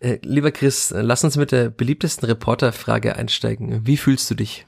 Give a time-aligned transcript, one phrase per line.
[0.00, 3.86] Äh, lieber Chris, lass uns mit der beliebtesten Reporterfrage einsteigen.
[3.86, 4.66] Wie fühlst du dich?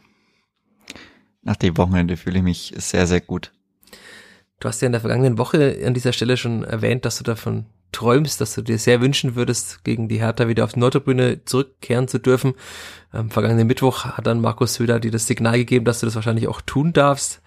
[1.43, 3.53] Nach dem Wochenende fühle ich mich sehr, sehr gut.
[4.61, 7.67] Du hast ja in der vergangenen Woche an dieser Stelle schon erwähnt, dass du davon
[7.93, 12.09] träumst, dass du dir sehr wünschen würdest, gegen die Hertha wieder auf die Nordtribüne zurückkehren
[12.09, 12.55] zu dürfen.
[13.13, 16.49] Am vergangenen Mittwoch hat dann Markus Söder dir das Signal gegeben, dass du das wahrscheinlich
[16.49, 17.41] auch tun darfst.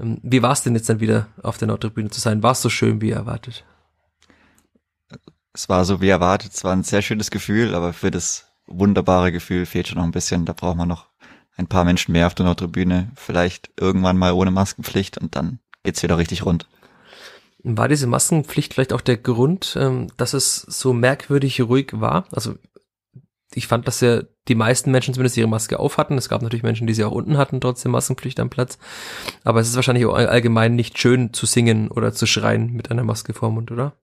[0.00, 2.42] Ähm, wie war es denn jetzt dann wieder auf der Nordtribüne zu sein?
[2.42, 3.64] War es so schön wie erwartet?
[5.56, 6.52] Es war so wie erwartet.
[6.52, 10.10] Es war ein sehr schönes Gefühl, aber für das wunderbare Gefühl fehlt schon noch ein
[10.10, 10.44] bisschen.
[10.44, 11.06] Da braucht man noch
[11.56, 13.10] ein paar Menschen mehr auf der Nordtribüne.
[13.16, 16.68] Vielleicht irgendwann mal ohne Maskenpflicht und dann geht's wieder richtig rund.
[17.62, 22.26] War diese Maskenpflicht vielleicht auch der Grund, ähm, dass es so merkwürdig ruhig war?
[22.32, 22.56] Also
[23.54, 26.18] ich fand, dass ja die meisten Menschen zumindest ihre Maske auf hatten.
[26.18, 28.76] Es gab natürlich Menschen, die sie auch unten hatten, trotz der Maskenpflicht am Platz.
[29.42, 33.04] Aber es ist wahrscheinlich auch allgemein nicht schön zu singen oder zu schreien mit einer
[33.04, 33.96] Maske vorm Mund, oder?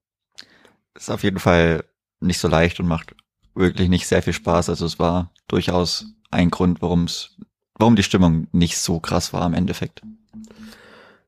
[0.95, 1.83] Ist auf jeden Fall
[2.19, 3.15] nicht so leicht und macht
[3.55, 4.69] wirklich nicht sehr viel Spaß.
[4.69, 7.37] Also es war durchaus ein Grund, warum es,
[7.75, 10.01] warum die Stimmung nicht so krass war im Endeffekt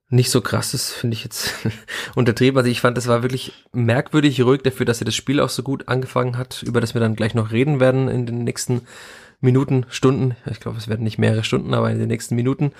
[0.09, 1.53] nicht so krass ist, finde ich jetzt
[2.15, 2.57] untertrieben.
[2.57, 5.63] Also ich fand, es war wirklich merkwürdig ruhig dafür, dass er das Spiel auch so
[5.63, 8.81] gut angefangen hat, über das wir dann gleich noch reden werden in den nächsten
[9.41, 10.35] Minuten, Stunden.
[10.49, 12.71] Ich glaube, es werden nicht mehrere Stunden, aber in den nächsten Minuten.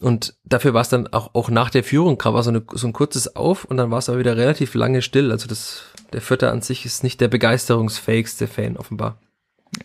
[0.00, 2.92] Und dafür war es dann auch, auch nach der Führung, war so, eine, so ein
[2.92, 5.30] kurzes Auf und dann war es aber wieder relativ lange still.
[5.30, 9.18] Also das, der Vierter an sich ist nicht der begeisterungsfähigste Fan offenbar.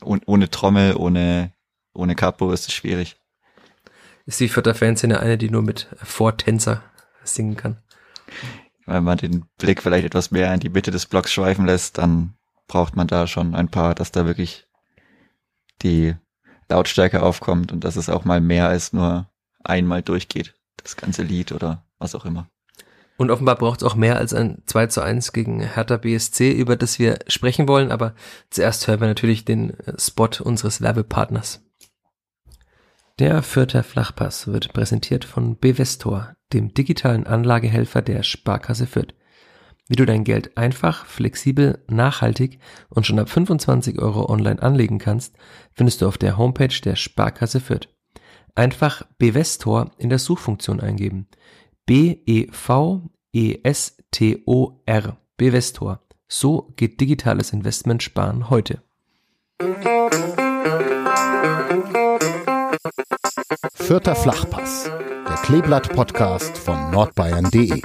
[0.02, 1.54] Und ohne Trommel, ohne,
[1.94, 3.18] ohne Capo ist es schwierig
[4.28, 6.84] ist die Vierter Fanszene eine, die nur mit Vortänzer
[7.24, 7.78] singen kann.
[8.86, 12.36] Wenn man den Blick vielleicht etwas mehr in die Mitte des Blocks schweifen lässt, dann
[12.68, 14.68] braucht man da schon ein paar, dass da wirklich
[15.82, 16.16] die
[16.70, 19.30] Lautstärke aufkommt und dass es auch mal mehr als nur
[19.64, 22.50] einmal durchgeht, das ganze Lied oder was auch immer.
[23.18, 26.76] Und offenbar braucht es auch mehr als ein 2 zu 1 gegen Hertha BSC, über
[26.76, 27.92] das wir sprechen wollen.
[27.92, 28.14] Aber
[28.52, 31.64] zuerst hören wir natürlich den Spot unseres Werbepartners.
[33.20, 39.16] Der Fürther Flachpass wird präsentiert von Bevestor, dem digitalen Anlagehelfer der Sparkasse Fürth.
[39.88, 45.36] Wie du dein Geld einfach, flexibel, nachhaltig und schon ab 25 Euro online anlegen kannst,
[45.74, 47.90] findest du auf der Homepage der Sparkasse Fürth.
[48.54, 51.28] Einfach Bevestor in der Suchfunktion eingeben.
[51.88, 53.18] B-E-V-E-S-T-O-R.
[55.38, 56.02] Bevestor.
[56.28, 58.82] So geht digitales Investment sparen heute.
[63.74, 64.92] Vierter Flachpass,
[65.28, 67.82] der Kleeblatt-Podcast von nordbayern.de.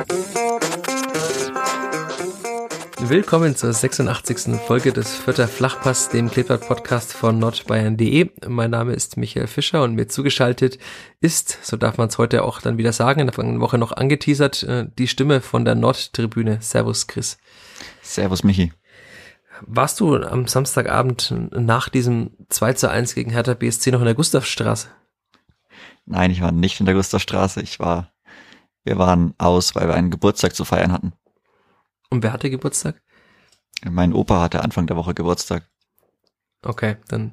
[3.08, 4.60] Willkommen zur 86.
[4.64, 8.30] Folge des Vierter Flachpass, dem Kleeblatt-Podcast von nordbayern.de.
[8.46, 10.78] Mein Name ist Michael Fischer und mir zugeschaltet
[11.20, 13.90] ist, so darf man es heute auch dann wieder sagen, in der vergangenen Woche noch
[13.90, 16.58] angeteasert, äh, die Stimme von der Nordtribüne.
[16.60, 17.38] Servus Chris.
[18.02, 18.72] Servus Michi.
[19.62, 24.14] Warst du am Samstagabend nach diesem 2 zu 1 gegen Hertha BSC noch in der
[24.14, 24.86] Gustavstraße?
[26.06, 27.62] Nein, ich war nicht in der Gustavstraße.
[27.62, 28.12] Ich war,
[28.84, 31.12] wir waren aus, weil wir einen Geburtstag zu feiern hatten.
[32.12, 33.00] Und wer hatte Geburtstag?
[33.90, 35.66] Mein Opa hatte Anfang der Woche Geburtstag.
[36.62, 37.32] Okay, dann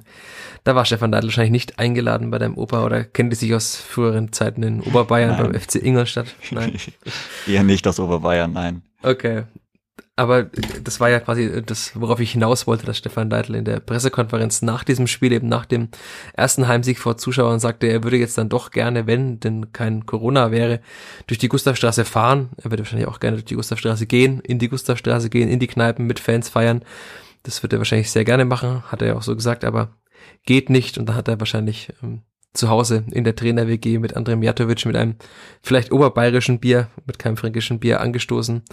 [0.64, 3.76] da war Stefan Neidl wahrscheinlich nicht eingeladen bei deinem Opa oder kennt ihr sich aus
[3.76, 5.52] früheren Zeiten in Oberbayern nein.
[5.52, 6.34] beim FC Ingolstadt?
[6.52, 6.80] Nein.
[7.46, 8.84] Eher nicht aus Oberbayern, nein.
[9.04, 9.44] Okay,
[10.20, 10.50] aber
[10.84, 14.62] das war ja quasi das, worauf ich hinaus wollte, dass Stefan Leitl in der Pressekonferenz
[14.62, 15.88] nach diesem Spiel, eben nach dem
[16.34, 20.52] ersten Heimsieg vor Zuschauern, sagte, er würde jetzt dann doch gerne, wenn denn kein Corona
[20.52, 20.82] wäre,
[21.28, 22.50] durch die Gustavstraße fahren.
[22.58, 25.68] Er würde wahrscheinlich auch gerne durch die Gustavstraße gehen, in die Gustavstraße gehen, in die
[25.68, 26.84] Kneipen mit Fans feiern.
[27.44, 29.96] Das wird er wahrscheinlich sehr gerne machen, hat er ja auch so gesagt, aber
[30.46, 30.98] geht nicht.
[30.98, 34.98] Und da hat er wahrscheinlich ähm, zu Hause in der Trainer-WG mit Andrei Mijatovic mit
[34.98, 35.16] einem
[35.62, 38.64] vielleicht oberbayerischen Bier, mit keinem fränkischen Bier angestoßen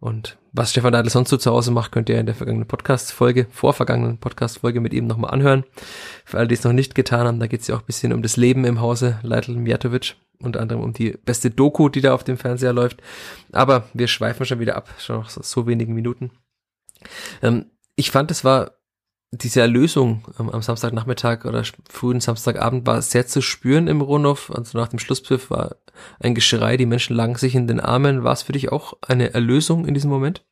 [0.00, 3.46] und was Stefan Neidl sonst so zu Hause macht, könnt ihr in der vergangenen Podcast-Folge,
[3.50, 5.64] vorvergangenen Podcast-Folge mit ihm nochmal anhören.
[6.24, 8.14] Für alle, die es noch nicht getan haben, da geht es ja auch ein bisschen
[8.14, 12.14] um das Leben im Hause Leitl Mijatovic, unter anderem um die beste Doku, die da
[12.14, 13.02] auf dem Fernseher läuft.
[13.52, 16.30] Aber wir schweifen schon wieder ab, schon noch so, so wenigen Minuten.
[17.42, 18.72] Ähm, ich fand, es war
[19.32, 24.50] diese Erlösung am Samstagnachmittag oder frühen Samstagabend war sehr zu spüren im Rundhof.
[24.52, 25.76] Also nach dem Schlusspfiff war
[26.18, 28.24] ein Geschrei, die Menschen lagen sich in den Armen.
[28.24, 30.44] War es für dich auch eine Erlösung in diesem Moment?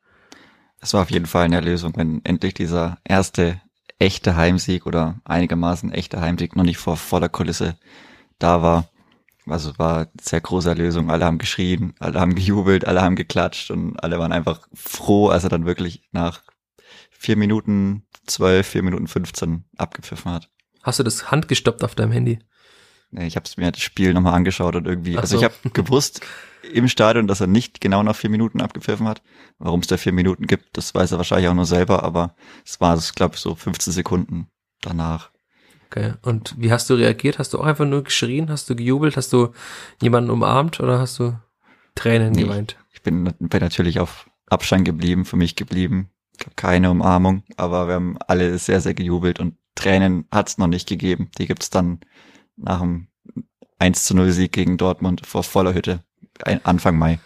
[0.80, 3.60] Es war auf jeden Fall eine Erlösung, wenn endlich dieser erste
[3.98, 7.76] echte Heimsieg oder einigermaßen echte Heimsieg noch nicht vor voller Kulisse
[8.38, 8.88] da war.
[9.48, 11.10] Also war sehr große Erlösung.
[11.10, 15.42] Alle haben geschrien, alle haben gejubelt, alle haben geklatscht und alle waren einfach froh, als
[15.42, 16.42] er dann wirklich nach
[17.10, 20.50] vier Minuten zwölf, vier Minuten 15 abgepfiffen hat.
[20.82, 22.38] Hast du das handgestoppt auf deinem Handy?
[23.10, 25.38] Nee, ich habe mir das Spiel nochmal angeschaut und irgendwie, also so.
[25.38, 26.20] ich habe gewusst
[26.72, 29.22] im Stadion, dass er nicht genau nach vier Minuten abgepfiffen hat.
[29.58, 32.34] Warum es da vier Minuten gibt, das weiß er wahrscheinlich auch nur selber, aber
[32.64, 34.48] es war, glaube ich, so 15 Sekunden
[34.82, 35.30] danach.
[35.86, 36.14] Okay.
[36.22, 37.38] Und wie hast du reagiert?
[37.38, 38.50] Hast du auch einfach nur geschrien?
[38.50, 39.16] Hast du gejubelt?
[39.16, 39.52] Hast du
[40.02, 41.38] jemanden umarmt oder hast du
[41.94, 42.42] Tränen Nee.
[42.42, 42.76] geweint?
[42.92, 46.10] Ich bin, bin natürlich auf Abstand geblieben, für mich geblieben.
[46.56, 51.30] Keine Umarmung, aber wir haben alle sehr, sehr gejubelt und Tränen hat's noch nicht gegeben.
[51.38, 52.00] Die gibt's dann
[52.56, 53.08] nach dem
[53.78, 56.02] 1 zu 0 Sieg gegen Dortmund vor voller Hütte.
[56.64, 57.18] Anfang Mai.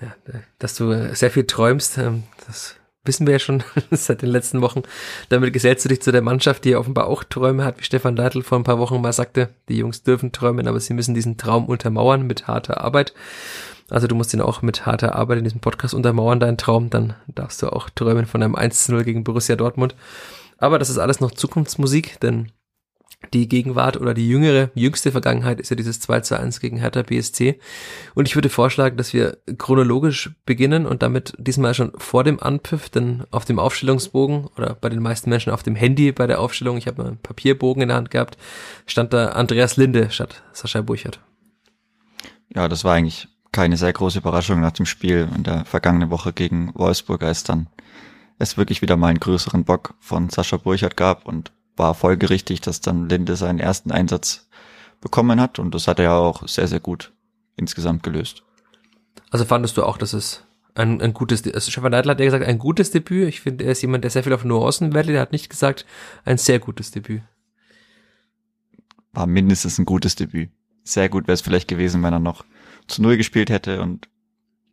[0.00, 0.14] Ja,
[0.58, 4.60] dass du äh, sehr viel träumst, ähm, das wissen wir ja schon seit den letzten
[4.60, 4.82] Wochen.
[5.28, 8.42] Damit gesellst du dich zu der Mannschaft, die offenbar auch Träume hat, wie Stefan Deitel
[8.42, 9.48] vor ein paar Wochen mal sagte.
[9.68, 13.14] Die Jungs dürfen träumen, aber sie müssen diesen Traum untermauern mit harter Arbeit.
[13.90, 16.90] Also du musst ihn auch mit harter Arbeit in diesem Podcast untermauern, deinen Traum.
[16.90, 19.94] Dann darfst du auch träumen von einem 1 zu 0 gegen Borussia Dortmund.
[20.58, 22.52] Aber das ist alles noch Zukunftsmusik, denn
[23.34, 27.02] die Gegenwart oder die jüngere, jüngste Vergangenheit ist ja dieses 2 zu 1 gegen Hertha
[27.02, 27.58] BSC.
[28.14, 32.88] Und ich würde vorschlagen, dass wir chronologisch beginnen und damit diesmal schon vor dem Anpfiff,
[32.88, 36.76] denn auf dem Aufstellungsbogen oder bei den meisten Menschen auf dem Handy bei der Aufstellung,
[36.76, 38.38] ich habe einen Papierbogen in der Hand gehabt,
[38.86, 41.20] stand da Andreas Linde statt Sascha Burchert.
[42.54, 46.32] Ja, das war eigentlich keine sehr große Überraschung nach dem Spiel in der vergangenen Woche
[46.32, 47.68] gegen Wolfsburg, als dann
[48.38, 52.80] es wirklich wieder mal einen größeren Bock von Sascha Burchert gab und war folgerichtig, dass
[52.80, 54.48] dann Linde seinen ersten Einsatz
[55.00, 57.12] bekommen hat und das hat er ja auch sehr, sehr gut
[57.56, 58.42] insgesamt gelöst.
[59.30, 60.44] Also fandest du auch, dass es
[60.74, 63.28] ein, ein gutes, also Stefan Neidl hat ja gesagt, ein gutes Debüt.
[63.28, 65.14] Ich finde, er ist jemand, der sehr viel auf Nuancen wertet.
[65.14, 65.84] Er hat nicht gesagt,
[66.24, 67.22] ein sehr gutes Debüt.
[69.12, 70.50] War mindestens ein gutes Debüt.
[70.84, 72.44] Sehr gut wäre es vielleicht gewesen, wenn er noch
[72.88, 74.08] zu Null gespielt hätte und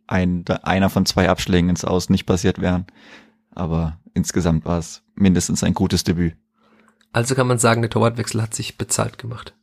[0.06, 2.86] ein, einer von zwei Abschlägen ins Aus nicht passiert wären.
[3.54, 6.34] Aber insgesamt war es mindestens ein gutes Debüt.
[7.12, 9.54] Also kann man sagen, der Torwartwechsel hat sich bezahlt gemacht.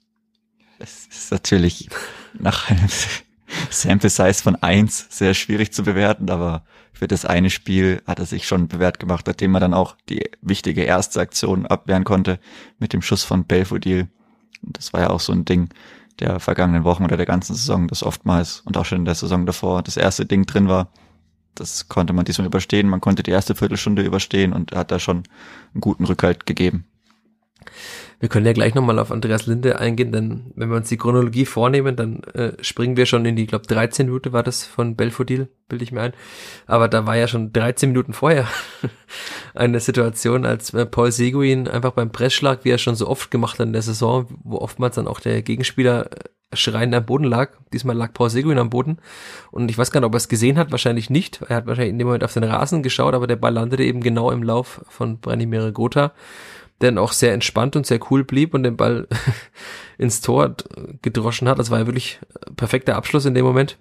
[0.79, 1.89] Es ist natürlich
[2.33, 2.87] nach einem
[3.69, 8.25] Sample Size von eins sehr schwierig zu bewerten, aber für das eine Spiel hat er
[8.25, 12.39] sich schon bewährt gemacht, nachdem er dann auch die wichtige erste Aktion abwehren konnte
[12.79, 14.07] mit dem Schuss von Belfodil.
[14.63, 15.69] Und das war ja auch so ein Ding
[16.19, 19.45] der vergangenen Wochen oder der ganzen Saison, das oftmals und auch schon in der Saison
[19.45, 20.89] davor das erste Ding drin war.
[21.55, 22.89] Das konnte man diesmal überstehen.
[22.89, 25.23] Man konnte die erste Viertelstunde überstehen und hat da schon
[25.73, 26.85] einen guten Rückhalt gegeben.
[28.23, 31.45] Wir können ja gleich nochmal auf Andreas Linde eingehen, denn wenn wir uns die Chronologie
[31.45, 35.49] vornehmen, dann äh, springen wir schon in die, glaube 13 Minute war das von Belfodil,
[35.67, 36.13] bilde ich mir ein.
[36.65, 38.47] Aber da war ja schon 13 Minuten vorher
[39.53, 43.59] eine Situation, als äh, Paul Seguin einfach beim Pressschlag, wie er schon so oft gemacht
[43.59, 47.49] hat in der Saison, wo oftmals dann auch der Gegenspieler äh, schreiend am Boden lag.
[47.73, 48.99] Diesmal lag Paul Seguin am Boden.
[49.51, 51.41] Und ich weiß gar nicht, ob er es gesehen hat, wahrscheinlich nicht.
[51.49, 53.99] Er hat wahrscheinlich in dem Moment auf den Rasen geschaut, aber der Ball landete eben
[53.99, 56.13] genau im Lauf von Branimir Gotha
[56.81, 59.07] der dann auch sehr entspannt und sehr cool blieb und den Ball
[59.97, 60.55] ins Tor
[61.01, 61.59] gedroschen hat.
[61.59, 62.19] Das war ja wirklich
[62.55, 63.77] perfekter Abschluss in dem Moment.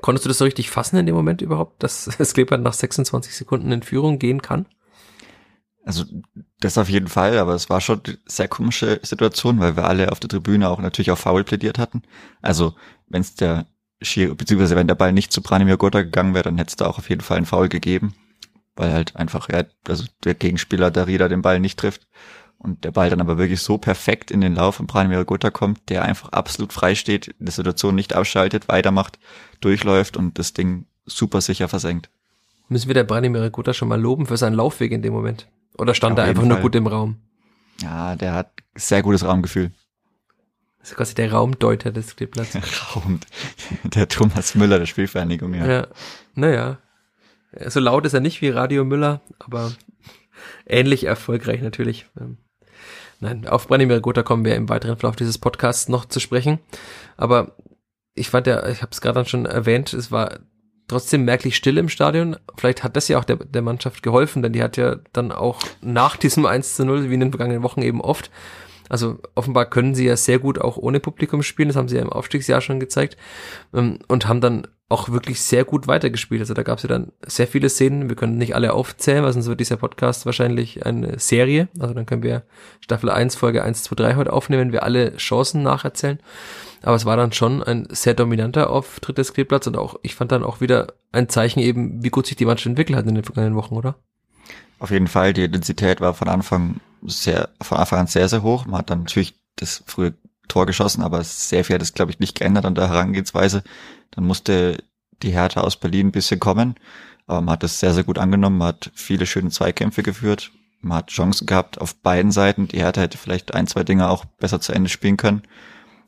[0.00, 3.34] Konntest du das so richtig fassen in dem Moment überhaupt, dass das Kleeblatt nach 26
[3.34, 4.66] Sekunden in Führung gehen kann?
[5.84, 6.04] Also
[6.60, 10.12] das auf jeden Fall, aber es war schon eine sehr komische Situation, weil wir alle
[10.12, 12.02] auf der Tribüne auch natürlich auf Foul plädiert hatten.
[12.40, 12.74] Also
[13.06, 13.66] wenn es der
[14.00, 16.86] Schiri, beziehungsweise wenn der Ball nicht zu Branimir Gotha gegangen wäre, dann hätte es da
[16.86, 18.14] auch auf jeden Fall einen Foul gegeben,
[18.76, 22.06] weil halt einfach ja, also der Gegenspieler Darida den Ball nicht trifft
[22.58, 25.88] und der Ball dann aber wirklich so perfekt in den Lauf von Branimir Gotha kommt,
[25.90, 29.18] der einfach absolut frei steht, in der Situation nicht abschaltet, weitermacht,
[29.60, 32.10] durchläuft und das Ding super sicher versenkt.
[32.68, 35.46] Müssen wir der Branimir Gotha schon mal loben für seinen Laufweg in dem Moment?
[35.76, 37.16] Oder stand Auf er einfach nur gut im Raum?
[37.82, 39.72] Ja, der hat sehr gutes Raumgefühl.
[40.78, 42.56] Das ist quasi der Raumdeuter des Kleeblatts.
[42.94, 43.20] Raum.
[43.84, 45.66] Der Thomas Müller der Spielvereinigung, ja.
[45.66, 45.86] Ja.
[46.34, 46.78] Naja.
[47.66, 49.72] So laut ist er nicht wie Radio Müller, aber
[50.66, 52.06] ähnlich erfolgreich natürlich.
[52.20, 52.38] Ähm,
[53.20, 56.58] Nein, auf Branimir Gotha kommen wir im weiteren Verlauf dieses Podcasts noch zu sprechen.
[57.16, 57.56] Aber
[58.14, 60.40] ich fand ja, ich habe es gerade schon erwähnt, es war
[60.88, 62.36] trotzdem merklich still im Stadion.
[62.56, 65.60] Vielleicht hat das ja auch der, der Mannschaft geholfen, denn die hat ja dann auch
[65.80, 68.30] nach diesem 1 zu 0, wie in den vergangenen Wochen eben oft,
[68.88, 72.02] also offenbar können sie ja sehr gut auch ohne Publikum spielen, das haben sie ja
[72.02, 73.16] im Aufstiegsjahr schon gezeigt
[73.72, 76.42] ähm, und haben dann auch wirklich sehr gut weitergespielt.
[76.42, 79.32] Also da gab es ja dann sehr viele Szenen, wir können nicht alle aufzählen, weil
[79.32, 81.68] sonst wird dieser Podcast wahrscheinlich eine Serie.
[81.78, 82.42] Also dann können wir
[82.80, 86.20] Staffel 1, Folge 1, 2, 3 heute aufnehmen, wenn wir alle Chancen nacherzählen.
[86.82, 90.32] Aber es war dann schon ein sehr dominanter Auftritt des Kleeblatts und auch, ich fand
[90.32, 93.24] dann auch wieder ein Zeichen eben, wie gut sich die Mannschaft entwickelt hat in den
[93.24, 93.96] vergangenen Wochen, oder?
[94.78, 98.66] Auf jeden Fall, die Intensität war von Anfang sehr, von Anfang an sehr, sehr hoch.
[98.66, 100.14] Man hat dann natürlich das frühe
[100.48, 103.62] Tor geschossen, aber sehr viel hat es, glaube ich, nicht geändert an der Herangehensweise.
[104.10, 104.82] Dann musste
[105.22, 106.74] die Hertha aus Berlin ein bisschen kommen,
[107.26, 108.58] aber man hat es sehr, sehr gut angenommen.
[108.58, 110.50] Man hat viele schöne Zweikämpfe geführt.
[110.80, 112.68] Man hat Chancen gehabt auf beiden Seiten.
[112.68, 115.42] Die Hertha hätte vielleicht ein, zwei Dinge auch besser zu Ende spielen können.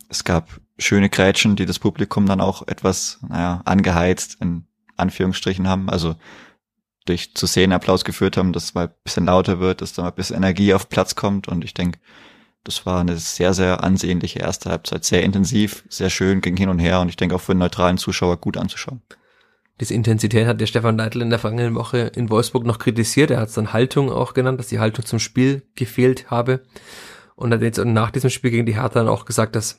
[0.08, 5.88] Es gab schöne Grätschen, die das Publikum dann auch etwas, naja, angeheizt in Anführungsstrichen haben.
[5.88, 6.16] Also
[7.06, 10.02] durch zu sehen Applaus geführt haben, dass es mal ein bisschen lauter wird, dass da
[10.02, 11.48] mal ein bisschen Energie auf Platz kommt.
[11.48, 11.98] Und ich denke,
[12.64, 15.04] das war eine sehr, sehr ansehnliche erste Halbzeit.
[15.04, 17.00] Sehr intensiv, sehr schön, ging hin und her.
[17.00, 19.02] Und ich denke auch für einen neutralen Zuschauer gut anzuschauen.
[19.80, 23.30] Diese Intensität hat der Stefan Leitl in der vergangenen Woche in Wolfsburg noch kritisiert.
[23.30, 26.62] Er hat es dann Haltung auch genannt, dass die Haltung zum Spiel gefehlt habe.
[27.34, 29.78] Und hat jetzt nach diesem Spiel gegen die Hertha dann auch gesagt, dass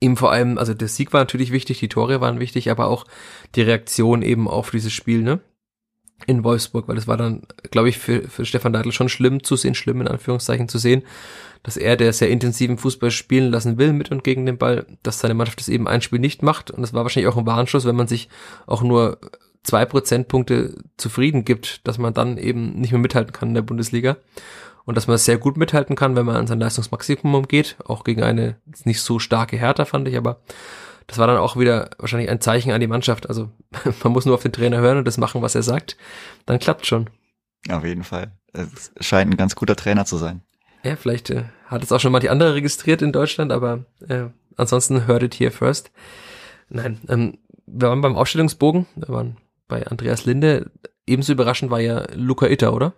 [0.00, 3.06] ihm vor allem, also der Sieg war natürlich wichtig, die Tore waren wichtig, aber auch
[3.54, 5.40] die Reaktion eben auf dieses Spiel, ne?
[6.26, 9.54] In Wolfsburg, weil es war dann, glaube ich, für, für Stefan Deitl schon schlimm zu
[9.54, 11.02] sehen, schlimm in Anführungszeichen zu sehen,
[11.62, 15.20] dass er, der sehr intensiven Fußball spielen lassen will mit und gegen den Ball, dass
[15.20, 16.70] seine Mannschaft das eben ein Spiel nicht macht.
[16.70, 18.28] Und das war wahrscheinlich auch ein Warnschuss, wenn man sich
[18.66, 19.18] auch nur
[19.62, 24.16] zwei Prozentpunkte zufrieden gibt, dass man dann eben nicht mehr mithalten kann in der Bundesliga
[24.84, 28.22] und dass man sehr gut mithalten kann, wenn man an sein Leistungsmaximum geht, auch gegen
[28.22, 30.40] eine nicht so starke Hertha fand ich, aber
[31.06, 33.28] das war dann auch wieder wahrscheinlich ein Zeichen an die Mannschaft.
[33.28, 33.50] Also
[34.02, 35.96] man muss nur auf den Trainer hören und das machen, was er sagt,
[36.46, 37.10] dann klappt schon.
[37.68, 38.32] Auf jeden Fall.
[38.52, 40.42] Es scheint ein ganz guter Trainer zu sein.
[40.82, 44.26] Ja, vielleicht äh, hat es auch schon mal die andere registriert in Deutschland, aber äh,
[44.56, 45.90] ansonsten hört it here first.
[46.68, 49.36] Nein, ähm, wir waren beim Aufstellungsbogen, wir waren
[49.68, 50.70] bei Andreas Linde.
[51.06, 52.92] Ebenso überraschend war ja Luca Itter, oder?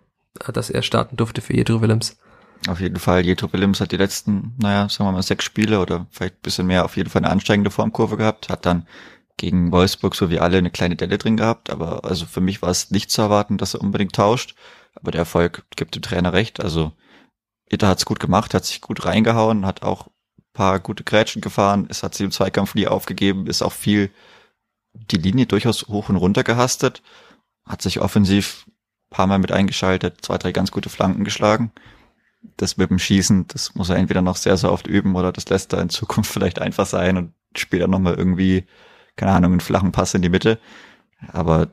[0.53, 2.19] dass er starten durfte für Jedro Willems.
[2.67, 3.25] Auf jeden Fall.
[3.25, 6.67] Jedro Willems hat die letzten, naja, sagen wir mal sechs Spiele oder vielleicht ein bisschen
[6.67, 8.87] mehr auf jeden Fall eine ansteigende Formkurve gehabt, hat dann
[9.37, 12.71] gegen Wolfsburg so wie alle eine kleine Delle drin gehabt, aber also für mich war
[12.71, 14.57] es nicht zu erwarten, dass er unbedingt tauscht,
[14.97, 16.93] aber der Erfolg gibt dem Trainer recht, also
[17.71, 20.09] Itter hat's gut gemacht, hat sich gut reingehauen, hat auch
[20.53, 24.11] paar gute Grätschen gefahren, es hat sich im Zweikampf nie aufgegeben, ist auch viel
[24.93, 27.03] die Linie durchaus hoch und runter gehastet,
[27.65, 28.67] hat sich offensiv
[29.11, 31.71] paar Mal mit eingeschaltet, zwei, drei ganz gute Flanken geschlagen.
[32.57, 35.49] Das mit dem Schießen, das muss er entweder noch sehr, sehr oft üben oder das
[35.49, 38.67] lässt er in Zukunft vielleicht einfach sein und später nochmal irgendwie,
[39.17, 40.59] keine Ahnung, einen flachen Pass in die Mitte.
[41.33, 41.69] Aber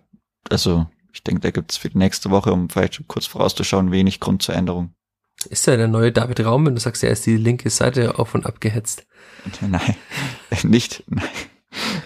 [0.50, 4.42] also, ich denke, da gibt's für die nächste Woche, um vielleicht kurz vorauszuschauen, wenig Grund
[4.42, 4.94] zur Änderung.
[5.50, 8.34] Ist er der neue David Raum, wenn du sagst, er ist die linke Seite auf
[8.34, 9.06] und ab gehetzt?
[9.62, 9.96] Nein,
[10.64, 11.24] nicht, nein.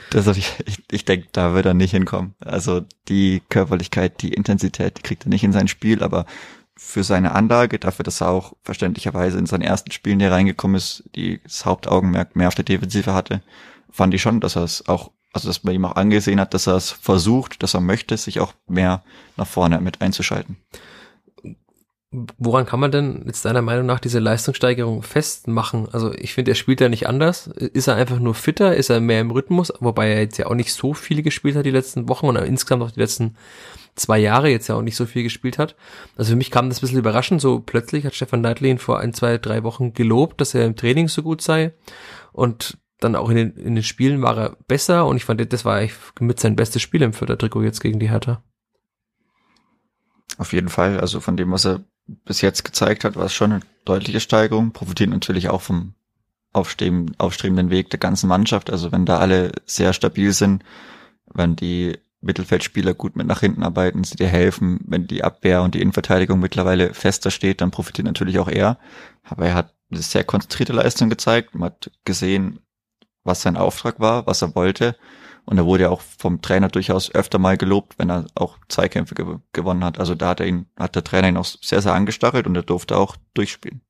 [0.09, 2.33] Das, ich, ich, ich denke, da wird er nicht hinkommen.
[2.39, 6.25] Also die Körperlichkeit, die Intensität, die kriegt er nicht in sein Spiel, aber
[6.81, 11.03] für seine Anlage, dafür, dass er auch verständlicherweise in seinen ersten Spielen hier reingekommen ist,
[11.13, 13.41] die das Hauptaugenmerk mehr auf der Defensive hatte,
[13.91, 16.67] fand ich schon, dass er es auch, also dass man ihm auch angesehen hat, dass
[16.67, 19.03] er es versucht, dass er möchte, sich auch mehr
[19.36, 20.55] nach vorne mit einzuschalten.
[22.38, 25.89] Woran kann man denn jetzt deiner Meinung nach diese Leistungssteigerung festmachen?
[25.91, 27.48] Also ich finde, er spielt ja nicht anders.
[27.48, 28.75] Ist er einfach nur fitter?
[28.75, 29.71] Ist er mehr im Rhythmus?
[29.79, 32.83] Wobei er jetzt ja auch nicht so viele gespielt hat die letzten Wochen und insgesamt
[32.83, 33.36] auch die letzten
[33.99, 35.75] zwei Jahre jetzt ja auch nicht so viel gespielt hat.
[36.15, 37.41] Also für mich kam das ein bisschen überraschend.
[37.41, 41.07] So plötzlich hat Stefan Neidlin vor ein, zwei, drei Wochen gelobt, dass er im Training
[41.07, 41.73] so gut sei.
[42.31, 45.65] Und dann auch in den, in den Spielen war er besser und ich fand, das
[45.65, 48.43] war eigentlich mit sein bestes Spiel im Vierter-Trikot jetzt gegen die Hertha.
[50.37, 50.99] Auf jeden Fall.
[50.99, 54.71] Also von dem, was er bis jetzt gezeigt hat, war es schon eine deutliche Steigerung.
[54.71, 55.93] Profitiert natürlich auch vom
[56.51, 58.69] aufstrebenden Weg der ganzen Mannschaft.
[58.69, 60.63] Also wenn da alle sehr stabil sind,
[61.33, 65.75] wenn die Mittelfeldspieler gut mit nach hinten arbeiten, sie dir helfen, wenn die Abwehr und
[65.75, 68.77] die Innenverteidigung mittlerweile fester steht, dann profitiert natürlich auch er.
[69.23, 71.55] Aber er hat eine sehr konzentrierte Leistung gezeigt.
[71.55, 72.59] Man hat gesehen,
[73.23, 74.95] was sein Auftrag war, was er wollte.
[75.45, 79.15] Und er wurde ja auch vom Trainer durchaus öfter mal gelobt, wenn er auch Zweikämpfe
[79.15, 79.99] ge gewonnen hat.
[79.99, 82.63] Also da hat er ihn, hat der Trainer ihn auch sehr, sehr angestachelt und er
[82.63, 83.81] durfte auch durchspielen.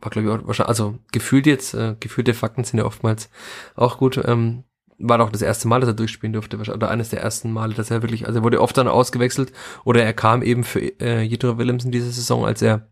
[0.00, 3.30] War, glaube ich, auch wahrscheinlich, also gefühlt jetzt, äh, gefühlte Fakten sind ja oftmals
[3.74, 4.20] auch gut.
[4.24, 4.64] Ähm,
[4.98, 7.90] war doch das erste Mal, dass er durchspielen durfte, oder eines der ersten Male, dass
[7.90, 9.52] er wirklich, also er wurde oft dann ausgewechselt
[9.84, 12.88] oder er kam eben für äh, Jethro Willems in dieser Saison, als er,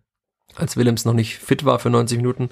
[0.57, 2.51] als Willems noch nicht fit war für 90 Minuten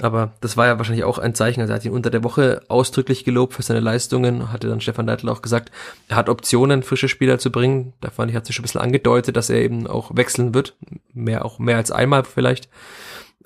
[0.00, 1.60] aber das war ja wahrscheinlich auch ein Zeichen.
[1.60, 4.50] Also er hat ihn unter der Woche ausdrücklich gelobt für seine Leistungen.
[4.52, 5.70] Hatte dann Stefan Neidl auch gesagt,
[6.08, 7.92] er hat Optionen, frische Spieler zu bringen.
[8.00, 10.76] Da fand ich, hat sich schon ein bisschen angedeutet, dass er eben auch wechseln wird.
[11.12, 12.68] Mehr, auch mehr als einmal vielleicht.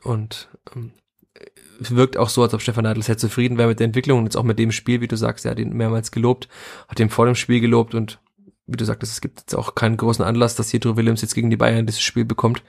[0.02, 0.92] Und ähm,
[1.78, 4.36] wirkt auch so, als ob Stefan Neidl sehr zufrieden wäre mit der Entwicklung und jetzt
[4.36, 5.44] auch mit dem Spiel, wie du sagst.
[5.44, 6.48] Er hat ihn mehrmals gelobt,
[6.88, 8.20] hat ihn vor dem Spiel gelobt und
[8.66, 11.50] wie du sagtest, es gibt jetzt auch keinen großen Anlass, dass Jedro Williams jetzt gegen
[11.50, 12.62] die Bayern dieses Spiel bekommt.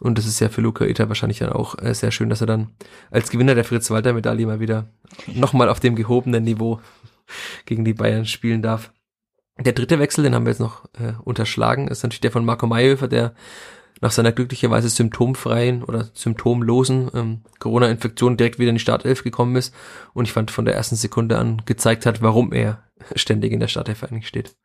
[0.00, 2.46] Und das ist ja für Luca Ita wahrscheinlich dann auch äh, sehr schön, dass er
[2.46, 2.68] dann
[3.10, 4.90] als Gewinner der Fritz-Walter-Medaille mal wieder
[5.26, 6.80] nochmal auf dem gehobenen Niveau
[7.66, 8.92] gegen die Bayern spielen darf.
[9.60, 12.66] Der dritte Wechsel, den haben wir jetzt noch äh, unterschlagen, ist natürlich der von Marco
[12.66, 13.34] Mayhöfer, der
[14.00, 19.74] nach seiner glücklicherweise symptomfreien oder symptomlosen ähm, Corona-Infektion direkt wieder in die Startelf gekommen ist
[20.14, 23.68] und ich fand von der ersten Sekunde an gezeigt hat, warum er ständig in der
[23.68, 24.56] Startelf eigentlich steht.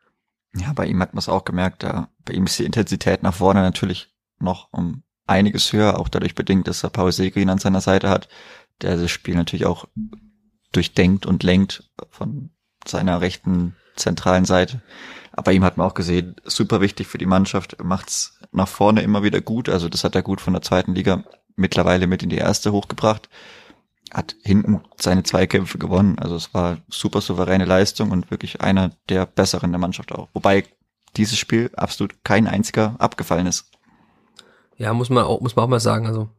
[0.56, 3.34] Ja, bei ihm hat man es auch gemerkt, da, bei ihm ist die Intensität nach
[3.34, 7.82] vorne natürlich noch um einiges höher, auch dadurch bedingt, dass er Paul Segrin an seiner
[7.82, 8.28] Seite hat,
[8.82, 9.88] der das Spiel natürlich auch
[10.72, 12.52] durchdenkt und lenkt von
[12.86, 14.82] seiner rechten zentralen Seite.
[15.36, 19.24] Aber ihm hat man auch gesehen, super wichtig für die Mannschaft, macht's nach vorne immer
[19.24, 19.68] wieder gut.
[19.68, 21.24] Also das hat er gut von der zweiten Liga
[21.56, 23.30] mittlerweile mit in die erste hochgebracht.
[24.12, 26.20] Hat hinten seine Zweikämpfe gewonnen.
[26.20, 30.30] Also es war super souveräne Leistung und wirklich einer der besseren der Mannschaft auch.
[30.34, 30.66] Wobei
[31.18, 33.72] dieses Spiel absolut kein einziger abgefallen ist.
[34.78, 36.06] Ja, muss man auch, muss man auch mal sagen.
[36.06, 36.30] Also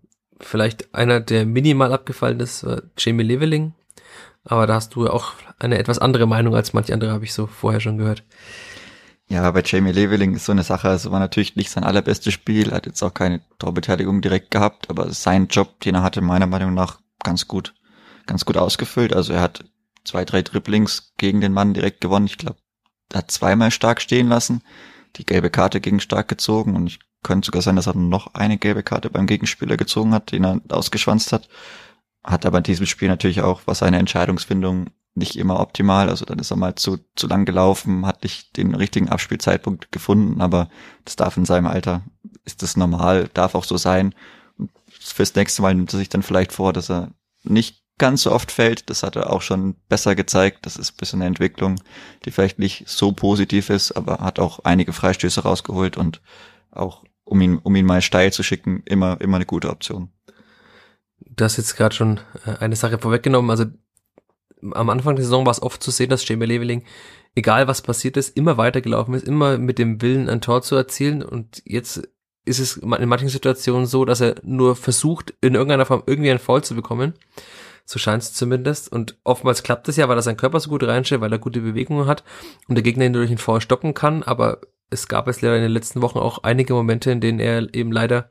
[0.41, 3.75] vielleicht einer, der minimal abgefallen ist, war Jamie Leveling.
[4.45, 7.47] Aber da hast du auch eine etwas andere Meinung als manche andere, habe ich so
[7.47, 8.23] vorher schon gehört.
[9.29, 12.73] Ja, bei Jamie Leveling ist so eine Sache, also war natürlich nicht sein allerbestes Spiel,
[12.73, 16.75] hat jetzt auch keine Torbeteiligung direkt gehabt, aber sein Job, den er hatte, meiner Meinung
[16.75, 17.75] nach ganz gut,
[18.27, 19.15] ganz gut ausgefüllt.
[19.15, 19.65] Also er hat
[20.05, 22.27] zwei, drei Dribblings gegen den Mann direkt gewonnen.
[22.27, 22.59] Ich glaube,
[23.13, 24.63] er hat zweimal stark stehen lassen,
[25.17, 28.59] die gelbe Karte gegen stark gezogen und ich könnte sogar sein, dass er noch eine
[28.59, 31.49] gelbe Karte beim Gegenspieler gezogen hat, den er ausgeschwanzt hat.
[32.23, 36.09] Hat aber in diesem Spiel natürlich auch, was seine Entscheidungsfindung nicht immer optimal.
[36.09, 40.41] Also dann ist er mal zu, zu lang gelaufen, hat nicht den richtigen Abspielzeitpunkt gefunden,
[40.41, 40.69] aber
[41.05, 42.03] das darf in seinem Alter,
[42.45, 44.15] ist das normal, darf auch so sein.
[44.59, 47.13] Und fürs nächste Mal nimmt er sich dann vielleicht vor, dass er
[47.45, 48.91] nicht ganz so oft fällt.
[48.91, 50.67] Das hat er auch schon besser gezeigt.
[50.67, 51.81] Das ist ein bisschen eine Entwicklung,
[52.25, 56.21] die vielleicht nicht so positiv ist, aber hat auch einige Freistöße rausgeholt und
[56.73, 60.11] auch, um ihn, um ihn mal steil zu schicken, immer, immer eine gute Option.
[61.21, 63.51] Du hast jetzt gerade schon äh, eine Sache vorweggenommen.
[63.51, 63.67] Also
[64.73, 66.85] am Anfang der Saison war es oft zu sehen, dass Jamie Leveling,
[67.35, 71.23] egal was passiert ist, immer weitergelaufen ist, immer mit dem Willen, ein Tor zu erzielen.
[71.23, 72.03] Und jetzt
[72.45, 76.39] ist es in manchen Situationen so, dass er nur versucht, in irgendeiner Form irgendwie einen
[76.39, 77.15] Foul zu bekommen.
[77.87, 78.91] So scheint es zumindest.
[78.91, 81.61] Und oftmals klappt es ja, weil er seinen Körper so gut reinstellt, weil er gute
[81.61, 82.25] Bewegungen hat
[82.69, 84.23] und der Gegner ihn durch einen Foul stoppen kann.
[84.23, 87.75] Aber es gab es leider in den letzten Wochen auch einige Momente, in denen er
[87.75, 88.31] eben leider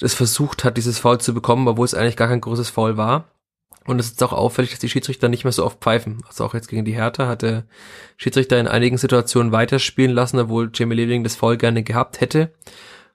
[0.00, 3.32] es versucht hat, dieses Foul zu bekommen, obwohl es eigentlich gar kein großes Foul war.
[3.88, 6.18] Und es ist auch auffällig, dass die Schiedsrichter nicht mehr so oft pfeifen.
[6.28, 7.64] Also auch jetzt gegen die Hertha hat der
[8.18, 12.52] Schiedsrichter in einigen Situationen weiterspielen lassen, obwohl Jamie Leving das Foul gerne gehabt hätte.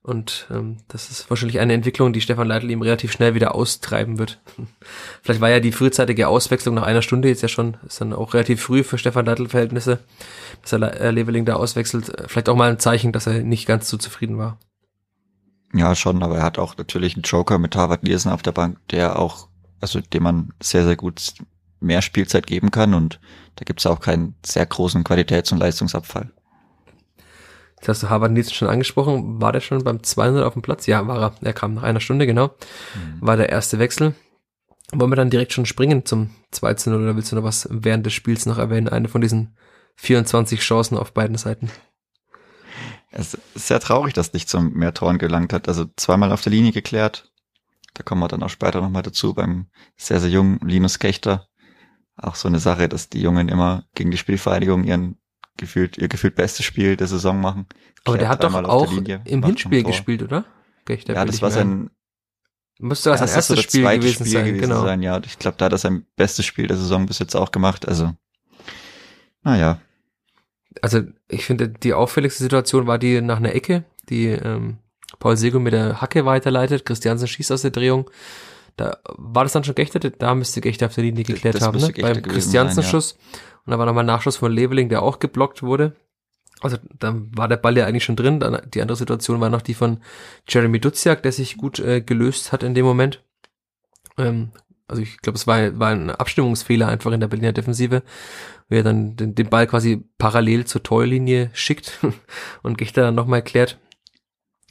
[0.02, 4.18] Und ähm, das ist wahrscheinlich eine Entwicklung, die Stefan Leitl ihm relativ schnell wieder austreiben
[4.18, 4.42] wird.
[5.22, 8.34] Vielleicht war ja die frühzeitige Auswechslung nach einer Stunde jetzt ja schon, ist dann auch
[8.34, 10.00] relativ früh für Stefan Leitl Verhältnisse,
[10.64, 12.12] dass er äh, Leveling da auswechselt.
[12.26, 14.58] Vielleicht auch mal ein Zeichen, dass er nicht ganz so zufrieden war.
[15.72, 18.80] Ja, schon, aber er hat auch natürlich einen Joker mit Harvard Nielsen auf der Bank,
[18.90, 19.50] der auch
[19.84, 21.34] also dem man sehr, sehr gut
[21.82, 23.20] mehr Spielzeit geben kann und
[23.58, 26.32] da gibt es auch keinen sehr großen Qualitäts- und Leistungsabfall.
[27.76, 29.42] Jetzt hast du Harvard Nielsen schon angesprochen.
[29.42, 30.86] War der schon beim 200 auf dem Platz?
[30.86, 31.36] Ja, war er.
[31.42, 32.48] Er kam nach einer Stunde, genau.
[32.96, 33.18] Mhm.
[33.20, 34.16] War der erste Wechsel.
[34.94, 38.06] Wollen wir dann direkt schon springen zum 2 0 oder willst du noch was während
[38.06, 38.88] des Spiels noch erwähnen?
[38.88, 39.58] Eine von diesen
[39.98, 41.70] 24 Chancen auf beiden Seiten.
[43.12, 45.68] Es ist sehr traurig, dass nicht zum Mehrtoren gelangt hat.
[45.68, 47.33] Also zweimal auf der Linie geklärt,
[47.94, 51.48] da kommen wir dann auch später nochmal dazu beim sehr, sehr jungen Linus Kechter.
[52.16, 55.18] Auch so eine Sache, dass die Jungen immer gegen die Spielvereinigung ihren
[55.58, 57.68] gefühlt, ihr gefühlt bestes Spiel der Saison machen.
[58.06, 60.46] Aber der hat doch auch Linie, im Hinspiel gespielt, oder?
[60.86, 61.90] Kechter ja, das war sein,
[62.80, 64.84] Müsste das sein erstes Spiel gewesen, Spiel sein, gewesen genau.
[64.84, 65.22] sein, ja.
[65.24, 67.88] Ich glaube, da hat er sein bestes Spiel der Saison bis jetzt auch gemacht.
[67.88, 68.14] Also,
[69.44, 69.80] naja.
[70.82, 74.80] Also, ich finde, die auffälligste Situation war die nach einer Ecke, die ähm,
[75.20, 78.10] Paul Sego mit der Hacke weiterleitet, Christiansen schießt aus der Drehung.
[78.76, 81.94] Da war das dann schon Gechter, da müsste Gechter auf der Linie geklärt haben, ne?
[82.02, 83.18] beim Christiansen-Schuss.
[83.20, 83.40] Ja.
[83.66, 85.96] Und da war nochmal Nachschuss von Leveling, der auch geblockt wurde.
[86.62, 88.40] Also dann war der Ball ja eigentlich schon drin.
[88.40, 90.00] Dann, die andere Situation war noch die von
[90.48, 93.22] Jeremy Duziak, der sich gut äh, gelöst hat in dem Moment.
[94.18, 94.52] Ähm,
[94.88, 98.04] also ich glaube, es war, war ein Abstimmungsfehler einfach in der Berliner Defensive,
[98.70, 102.00] wie er dann den, den Ball quasi parallel zur Torlinie schickt
[102.64, 103.78] und Gechter dann nochmal klärt.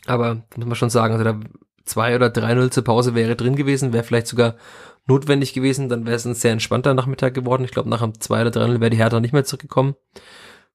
[0.06, 1.40] Aber muss man schon sagen, also da
[1.84, 4.56] zwei oder drei 0 zur Pause wäre drin gewesen, wäre vielleicht sogar
[5.06, 7.64] notwendig gewesen, dann wäre es ein sehr entspannter Nachmittag geworden.
[7.64, 9.94] Ich glaube, nach einem zwei oder drei 0 wäre die Hertha nicht mehr zurückgekommen.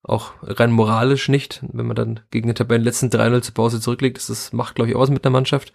[0.04, 1.62] Auch rein moralisch nicht.
[1.72, 4.96] Wenn man dann gegen den Tabellen letzten 3-0 zur Pause zurücklegt, das macht, glaube ich,
[4.96, 5.74] aus mit der Mannschaft.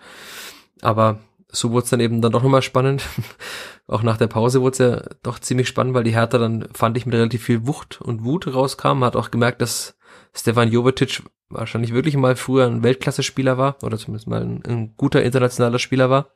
[0.80, 3.04] Aber so wurde es dann eben dann doch nochmal spannend.
[3.86, 6.96] auch nach der Pause wurde es ja doch ziemlich spannend, weil die Hertha dann, fand
[6.96, 9.00] ich, mit relativ viel Wucht und Wut rauskam.
[9.00, 9.98] Man hat auch gemerkt, dass
[10.34, 15.22] Stefan Jovetic wahrscheinlich wirklich mal früher ein Weltklasse-Spieler war oder zumindest mal ein, ein, guter
[15.22, 16.30] internationaler Spieler war.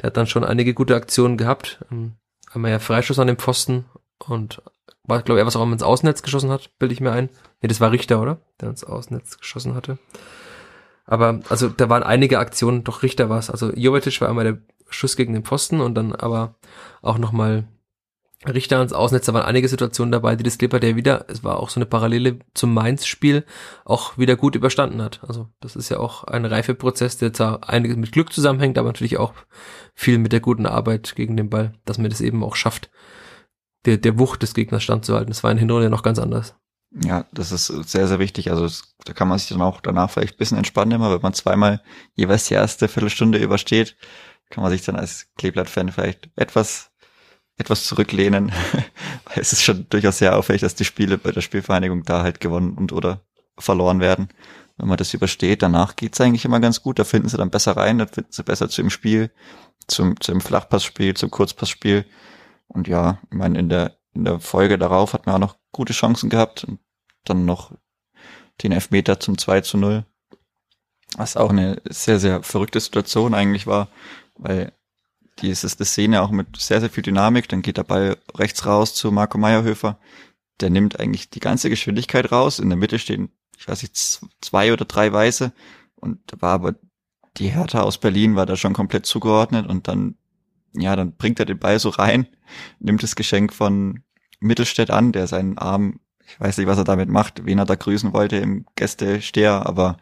[0.00, 1.84] Der hat dann schon einige gute Aktionen gehabt.
[1.90, 2.12] Ähm,
[2.52, 3.86] einmal ja Freischuss an dem Pfosten
[4.18, 4.62] und
[5.04, 7.30] war, glaube ich, er was auch ins Außennetz geschossen hat, bilde ich mir ein.
[7.62, 8.40] Nee, das war Richter, oder?
[8.60, 9.98] Der ins Außennetz geschossen hatte.
[11.04, 13.48] Aber, also, da waren einige Aktionen, doch Richter war es.
[13.48, 16.56] Also, Jovetic war einmal der Schuss gegen den Pfosten und dann aber
[17.02, 17.64] auch nochmal
[18.54, 21.58] Richter ans Ausnetz, da waren einige Situationen dabei, die das Clipper, der wieder, es war
[21.58, 23.44] auch so eine Parallele zum Mainz-Spiel,
[23.84, 25.20] auch wieder gut überstanden hat.
[25.26, 29.18] Also das ist ja auch ein Reifeprozess, der zwar einiges mit Glück zusammenhängt, aber natürlich
[29.18, 29.32] auch
[29.94, 32.90] viel mit der guten Arbeit gegen den Ball, dass man das eben auch schafft,
[33.84, 35.30] der, der Wucht des Gegners standzuhalten.
[35.30, 36.54] Das war in Hinrunde noch ganz anders.
[37.02, 38.50] Ja, das ist sehr, sehr wichtig.
[38.50, 41.20] Also es, da kann man sich dann auch danach vielleicht ein bisschen entspannen immer, wenn
[41.20, 41.82] man zweimal
[42.14, 43.96] jeweils die erste Viertelstunde übersteht,
[44.50, 46.92] kann man sich dann als Kleeblatt-Fan vielleicht etwas
[47.58, 48.52] etwas zurücklehnen.
[49.34, 52.74] Es ist schon durchaus sehr auffällig, dass die Spiele bei der Spielvereinigung da halt gewonnen
[52.78, 53.20] und oder
[53.58, 54.28] verloren werden.
[54.78, 56.98] Wenn man das übersteht, danach geht's eigentlich immer ganz gut.
[56.98, 59.30] Da finden sie dann besser rein, da finden sie besser zu im Spiel,
[59.88, 62.06] zum, zum Flachpassspiel, zum Kurzpassspiel.
[62.68, 65.92] Und ja, ich meine, in der, in der Folge darauf hat man auch noch gute
[65.92, 66.80] Chancen gehabt und
[67.24, 67.72] dann noch
[68.62, 70.04] den Elfmeter zum 2 zu 0.
[71.16, 73.88] Was auch eine sehr, sehr verrückte Situation eigentlich war,
[74.34, 74.72] weil
[75.40, 77.48] die ist eine Szene auch mit sehr, sehr viel Dynamik.
[77.48, 79.98] Dann geht der Ball rechts raus zu Marco Meyerhöfer.
[80.60, 82.58] Der nimmt eigentlich die ganze Geschwindigkeit raus.
[82.58, 85.52] In der Mitte stehen, ich weiß nicht, zwei oder drei Weiße.
[85.96, 86.74] Und da war aber
[87.38, 90.16] die Hertha aus Berlin war da schon komplett zugeordnet und dann,
[90.74, 92.26] ja, dann bringt er den Ball so rein,
[92.78, 94.02] nimmt das Geschenk von
[94.40, 97.74] Mittelstädt an, der seinen Arm, ich weiß nicht, was er damit macht, wen er da
[97.74, 99.96] grüßen wollte im Gästesteher, aber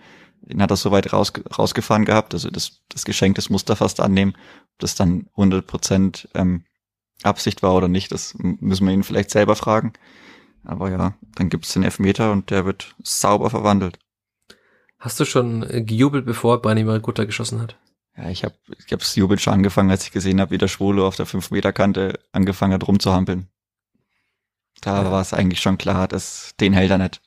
[0.47, 2.35] den hat er so weit raus, rausgefahren gehabt.
[2.35, 3.37] Also das, das Geschenk,
[3.71, 4.35] er fast annehmen.
[4.75, 6.65] Ob das dann 100 Prozent ähm,
[7.23, 9.93] Absicht war oder nicht, das müssen wir ihn vielleicht selber fragen.
[10.65, 13.99] Aber ja, dann gibt's den Elfmeter und der wird sauber verwandelt.
[14.99, 17.77] Hast du schon gejubelt, bevor Branimir Gutta geschossen hat?
[18.17, 20.69] Ja, ich habe ich hab das Jubeln schon angefangen, als ich gesehen habe, wie der
[20.69, 23.49] Schwule auf der 5-Meter-Kante angefangen hat rumzuhampeln.
[24.81, 25.11] Da ja.
[25.11, 27.21] war es eigentlich schon klar, dass den hält er nicht.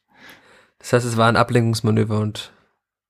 [0.79, 2.51] Das heißt, es war ein Ablenkungsmanöver und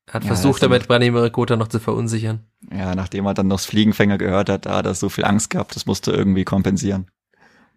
[0.10, 2.46] hat ja, versucht, damit Branimir Gotha noch zu verunsichern.
[2.72, 5.50] Ja, nachdem er dann noch das Fliegenfänger gehört hat, da hat er so viel Angst
[5.50, 7.12] gehabt, das musste irgendwie kompensieren.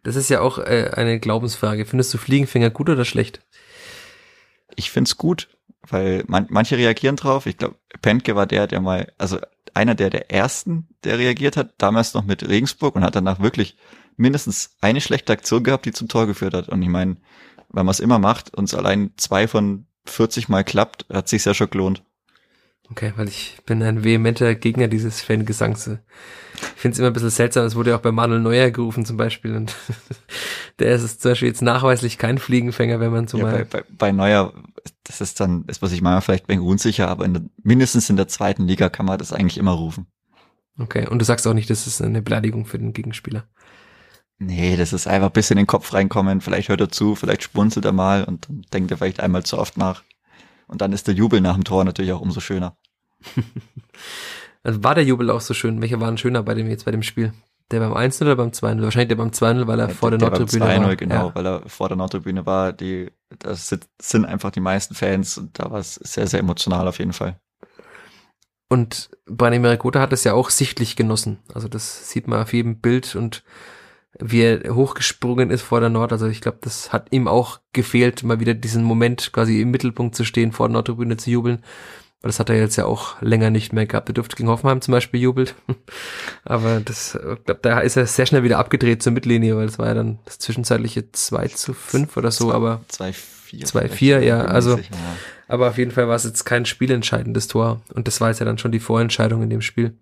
[0.03, 1.85] Das ist ja auch äh, eine Glaubensfrage.
[1.85, 3.41] Findest du Fliegenfänger gut oder schlecht?
[4.77, 5.49] Ich find's gut,
[5.87, 7.47] weil man, manche reagieren drauf.
[7.47, 9.39] Ich glaube, Pentke war der, der mal, also
[9.75, 13.77] einer der der ersten, der reagiert hat, damals noch mit Regensburg und hat danach wirklich
[14.17, 16.69] mindestens eine schlechte Aktion gehabt, die zum Tor geführt hat.
[16.69, 17.17] Und ich meine,
[17.69, 21.45] wenn man es immer macht und es allein zwei von 40 Mal klappt, hat sich's
[21.45, 22.03] ja schon gelohnt.
[22.91, 25.87] Okay, weil ich bin ein vehementer Gegner dieses Fangesangs.
[25.87, 29.05] Ich finde es immer ein bisschen seltsam, es wurde ja auch bei Manuel Neuer gerufen
[29.05, 29.75] zum Beispiel und
[30.79, 33.65] der ist zum Beispiel jetzt nachweislich kein Fliegenfänger, wenn man so ja, mal...
[33.65, 34.53] Bei, bei, bei Neuer,
[35.05, 38.17] das ist dann, ist was ich mal vielleicht bin unsicher, aber in der, mindestens in
[38.17, 40.07] der zweiten Liga kann man das eigentlich immer rufen.
[40.79, 43.47] Okay, und du sagst auch nicht, das ist eine Beleidigung für den Gegenspieler.
[44.39, 47.43] Nee, das ist einfach ein bisschen in den Kopf reinkommen, vielleicht hört er zu, vielleicht
[47.43, 50.03] spunzelt er mal und dann denkt er vielleicht einmal zu oft nach.
[50.67, 52.77] Und dann ist der Jubel nach dem Tor natürlich auch umso schöner.
[54.63, 55.81] also war der Jubel auch so schön?
[55.81, 57.33] Welcher war denn schöner bei dem jetzt bei dem Spiel?
[57.71, 58.83] Der beim 1-0 oder beim 2-0?
[58.83, 60.91] Wahrscheinlich der beim 2-0, weil er ja, vor der, der Nordtribüne war.
[60.91, 61.35] 2-0, genau, ja.
[61.35, 62.73] weil er vor der Nordtribüne war.
[62.73, 66.99] Die, das sind einfach die meisten Fans und da war es sehr, sehr emotional auf
[66.99, 67.39] jeden Fall.
[68.69, 71.39] Und Branimir Gotha hat es ja auch sichtlich genossen.
[71.53, 73.43] Also das sieht man auf jedem Bild und
[74.19, 76.13] wie er hochgesprungen ist vor der Nord.
[76.13, 80.15] Also ich glaube, das hat ihm auch gefehlt, mal wieder diesen Moment quasi im Mittelpunkt
[80.15, 81.65] zu stehen, vor der Nordtribüne zu jubeln.
[82.23, 84.11] Weil das hat er jetzt ja auch länger nicht mehr gehabt.
[84.11, 85.55] Er durfte gegen Hoffenheim zum Beispiel jubelt.
[86.45, 89.79] Aber das, ich glaube, da ist er sehr schnell wieder abgedreht zur Mittellinie, weil das
[89.79, 93.65] war ja dann das zwischenzeitliche 2 zu 5 oder so, aber 2 4.
[93.65, 94.79] 2 4, ja, also
[95.49, 98.47] aber auf jeden Fall war es jetzt kein spielentscheidendes Tor und das war jetzt ja
[98.47, 99.97] dann schon die Vorentscheidung in dem Spiel.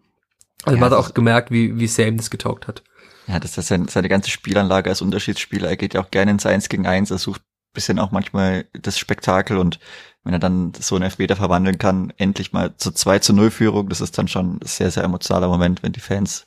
[0.64, 2.83] Also ja, man hat auch gemerkt, wie wie sehr ihm das getaugt hat.
[3.26, 5.68] Ja, das ist seine, seine ganze Spielanlage als Unterschiedsspieler.
[5.68, 8.98] Er geht ja auch gerne ins 1 gegen 1, er sucht bisschen auch manchmal das
[8.98, 9.78] Spektakel und
[10.24, 13.88] wenn er dann so einen Elfmeter verwandeln kann, endlich mal zur 2 zu 0 Führung,
[13.88, 16.46] das ist dann schon ein sehr, sehr emotionaler Moment, wenn die Fans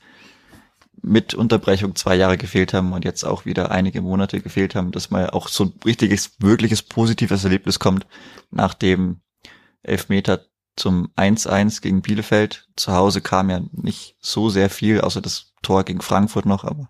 [1.02, 5.10] mit Unterbrechung zwei Jahre gefehlt haben und jetzt auch wieder einige Monate gefehlt haben, dass
[5.10, 8.06] mal auch so ein richtiges, wirkliches positives Erlebnis kommt
[8.52, 9.22] nach dem
[9.82, 12.68] Elfmeter zum 1-1 gegen Bielefeld.
[12.76, 16.90] Zu Hause kam ja nicht so sehr viel, außer das Tor gegen Frankfurt noch, aber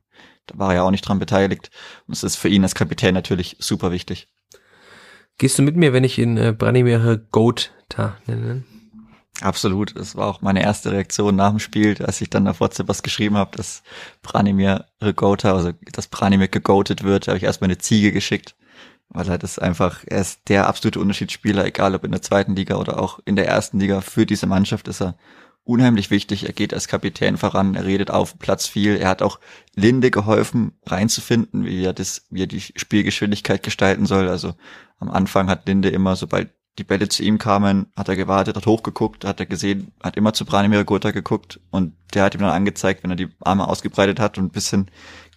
[0.53, 1.71] war ja auch nicht dran beteiligt.
[2.07, 4.29] Und es ist für ihn als Kapitän natürlich super wichtig.
[5.37, 8.63] Gehst du mit mir, wenn ich ihn äh, Branimir Goat da nenne?
[9.41, 9.97] Absolut.
[9.97, 13.01] Das war auch meine erste Reaktion nach dem Spiel, als ich dann auf WhatsApp was
[13.01, 13.81] geschrieben habe, dass
[14.21, 18.55] Branimir Regota, also dass Branimir gegoatet wird, habe ich erstmal eine Ziege geschickt,
[19.09, 22.75] weil er das einfach, er ist der absolute Unterschiedsspieler, egal ob in der zweiten Liga
[22.75, 24.01] oder auch in der ersten Liga.
[24.01, 25.15] Für diese Mannschaft ist er
[25.63, 26.45] unheimlich wichtig.
[26.45, 28.97] Er geht als Kapitän voran, er redet auf Platz viel.
[28.97, 29.39] Er hat auch
[29.75, 34.27] Linde geholfen, reinzufinden, wie er das, wie er die Spielgeschwindigkeit gestalten soll.
[34.27, 34.53] Also
[34.99, 38.65] am Anfang hat Linde immer, sobald die Bälle zu ihm kamen, hat er gewartet, hat
[38.65, 42.51] hochgeguckt, hat er gesehen, hat immer zu Branimir Gotha geguckt und der hat ihm dann
[42.51, 44.89] angezeigt, wenn er die Arme ausgebreitet hat und ein bisschen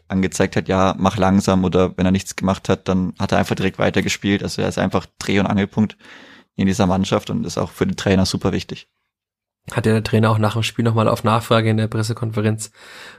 [0.07, 3.57] angezeigt hat, ja, mach langsam oder wenn er nichts gemacht hat, dann hat er einfach
[3.57, 4.43] direkt weitergespielt.
[4.43, 5.97] Also er ist einfach Dreh- und Angelpunkt
[6.57, 8.89] in dieser Mannschaft und ist auch für den Trainer super wichtig.
[9.72, 12.70] Hat ja der Trainer auch nach dem Spiel nochmal auf Nachfrage in der Pressekonferenz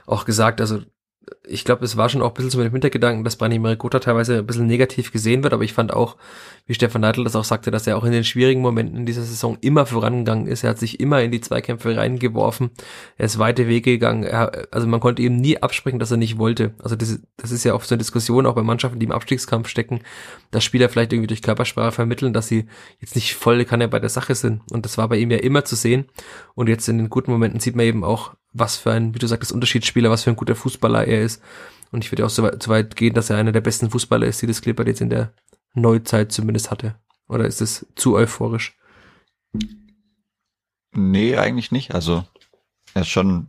[0.06, 0.80] auch gesagt, also
[1.44, 3.98] ich glaube, es war schon auch ein bisschen so mit dem Hintergedanken, dass Brani Marikota
[3.98, 6.16] teilweise ein bisschen negativ gesehen wird, aber ich fand auch,
[6.66, 9.56] wie Stefan Neidl das auch sagte, dass er auch in den schwierigen Momenten dieser Saison
[9.60, 10.64] immer vorangegangen ist.
[10.64, 12.70] Er hat sich immer in die Zweikämpfe reingeworfen.
[13.16, 14.24] Er ist weite Wege gegangen.
[14.24, 16.74] Er, also man konnte ihm nie absprechen, dass er nicht wollte.
[16.82, 19.68] Also das, das ist ja oft so eine Diskussion auch bei Mannschaften, die im Abstiegskampf
[19.68, 20.00] stecken,
[20.50, 22.66] dass Spieler vielleicht irgendwie durch Körpersprache vermitteln, dass sie
[23.00, 24.62] jetzt nicht voll kann er bei der Sache sind.
[24.70, 26.06] Und das war bei ihm ja immer zu sehen.
[26.54, 29.26] Und jetzt in den guten Momenten sieht man eben auch, was für ein, wie du
[29.26, 31.42] sagtest, Unterschiedsspieler, was für ein guter Fußballer er ist.
[31.92, 34.26] Und ich würde auch so weit, so weit gehen, dass er einer der besten Fußballer
[34.26, 35.32] ist, die das Clipper jetzt in der
[35.74, 36.96] Neuzeit zumindest hatte.
[37.28, 38.76] Oder ist es zu euphorisch?
[40.92, 41.94] Nee, eigentlich nicht.
[41.94, 42.24] Also
[42.94, 43.46] er ist schon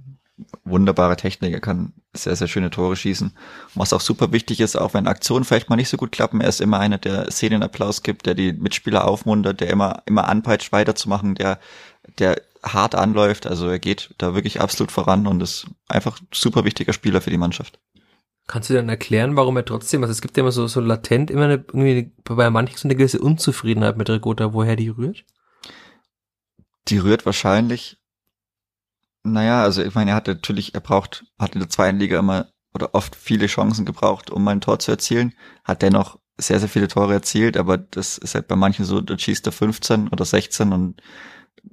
[0.64, 3.36] wunderbare Technik, er kann sehr, sehr schöne Tore schießen.
[3.74, 6.50] was auch super wichtig ist, auch wenn Aktionen vielleicht mal nicht so gut klappen, er
[6.50, 11.36] ist immer einer, der Szenenapplaus gibt, der die Mitspieler aufmuntert, der immer, immer anpeitscht, weiterzumachen,
[11.36, 11.60] der,
[12.20, 13.48] der hart anläuft.
[13.48, 17.38] Also er geht da wirklich absolut voran und ist einfach super wichtiger Spieler für die
[17.38, 17.80] Mannschaft.
[18.48, 21.30] Kannst du dann erklären, warum er trotzdem, also es gibt ja immer so, so latent
[21.30, 25.26] immer eine, irgendwie bei manchen so eine gewisse Unzufriedenheit mit Regota, woher die rührt?
[26.88, 27.98] Die rührt wahrscheinlich,
[29.24, 32.48] naja, also ich meine, er hat natürlich, er braucht, hat in der zweiten Liga immer
[32.74, 35.34] oder oft viele Chancen gebraucht, um ein Tor zu erzielen,
[35.66, 39.18] hat dennoch sehr, sehr viele Tore erzielt, aber das ist halt bei manchen so, da
[39.18, 41.02] schießt er 15 oder 16 und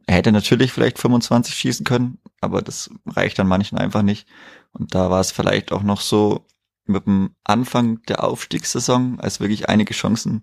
[0.07, 4.27] er hätte natürlich vielleicht 25 schießen können, aber das reicht an manchen einfach nicht.
[4.73, 6.47] Und da war es vielleicht auch noch so
[6.87, 10.43] mit dem Anfang der Aufstiegssaison, als wirklich einige Chancen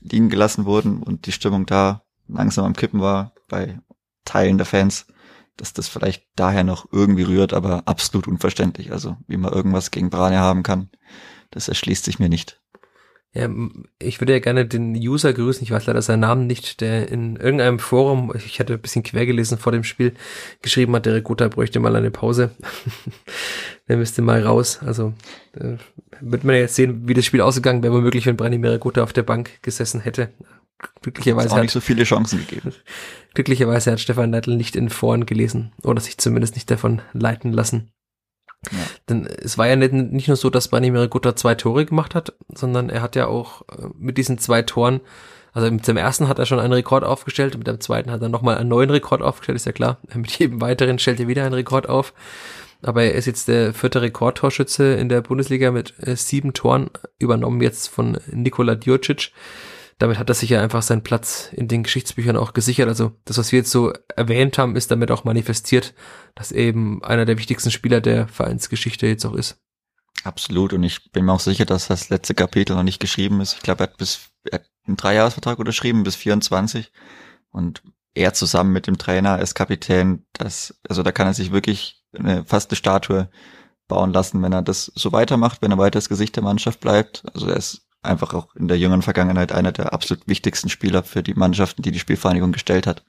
[0.00, 3.80] liegen gelassen wurden und die Stimmung da langsam am Kippen war bei
[4.24, 5.06] Teilen der Fans,
[5.56, 8.92] dass das vielleicht daher noch irgendwie rührt, aber absolut unverständlich.
[8.92, 10.90] Also wie man irgendwas gegen Brane haben kann,
[11.50, 12.60] das erschließt sich mir nicht.
[13.34, 13.50] Ja,
[13.98, 17.34] ich würde ja gerne den User grüßen, ich weiß leider seinen Namen nicht, der in
[17.34, 20.14] irgendeinem Forum, ich hatte ein bisschen quer gelesen vor dem Spiel,
[20.62, 22.52] geschrieben hat, der Reguta bräuchte mal eine Pause.
[23.88, 24.78] der müsste mal raus.
[24.86, 25.14] Also
[25.58, 25.78] äh,
[26.20, 29.24] wird man jetzt sehen, wie das Spiel ausgegangen wäre, womöglich, wenn Brani Reguta auf der
[29.24, 30.30] Bank gesessen hätte.
[31.02, 32.72] Glücklicherweise hat auch nicht so viele Chancen gegeben.
[33.34, 37.90] Glücklicherweise hat Stefan Neidl nicht in Foren gelesen oder sich zumindest nicht davon leiten lassen.
[38.70, 38.78] Ja.
[39.08, 42.32] Denn es war ja nicht, nicht nur so, dass Branimir Gutta zwei Tore gemacht hat,
[42.48, 45.00] sondern er hat ja auch äh, mit diesen zwei Toren,
[45.52, 48.28] also mit dem ersten hat er schon einen Rekord aufgestellt, mit dem zweiten hat er
[48.28, 49.98] nochmal einen neuen Rekord aufgestellt, ist ja klar.
[50.14, 52.12] Mit jedem weiteren stellt er wieder einen Rekord auf.
[52.82, 57.62] Aber er ist jetzt der vierte Rekordtorschütze in der Bundesliga mit äh, sieben Toren, übernommen
[57.62, 59.30] jetzt von Nikola Djurcic
[59.98, 62.88] damit hat er sich ja einfach seinen Platz in den Geschichtsbüchern auch gesichert.
[62.88, 65.94] Also das, was wir jetzt so erwähnt haben, ist damit auch manifestiert,
[66.34, 69.60] dass eben einer der wichtigsten Spieler der Vereinsgeschichte jetzt auch ist.
[70.24, 70.72] Absolut.
[70.72, 73.54] Und ich bin mir auch sicher, dass das letzte Kapitel noch nicht geschrieben ist.
[73.54, 76.92] Ich glaube, er hat bis er hat einen Dreijahresvertrag unterschrieben bis 24.
[77.50, 77.82] Und
[78.14, 82.44] er zusammen mit dem Trainer als Kapitän, das, also da kann er sich wirklich eine
[82.44, 83.28] fast eine Statue
[83.88, 87.24] bauen lassen, wenn er das so weitermacht, wenn er weiter das Gesicht der Mannschaft bleibt.
[87.34, 91.22] Also er ist einfach auch in der jüngeren Vergangenheit einer der absolut wichtigsten Spieler für
[91.22, 93.04] die Mannschaften, die die Spielvereinigung gestellt hat.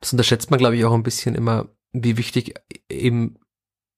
[0.00, 2.54] Das unterschätzt man, glaube ich, auch ein bisschen immer, wie wichtig
[2.88, 3.38] eben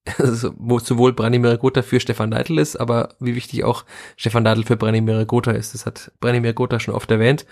[0.19, 3.85] also, sowohl Branimir Gotha für Stefan Neidl ist, aber wie wichtig auch
[4.17, 5.73] Stefan Neidl für Branimir Gotha ist.
[5.73, 7.47] Das hat Branimir Gotha schon oft erwähnt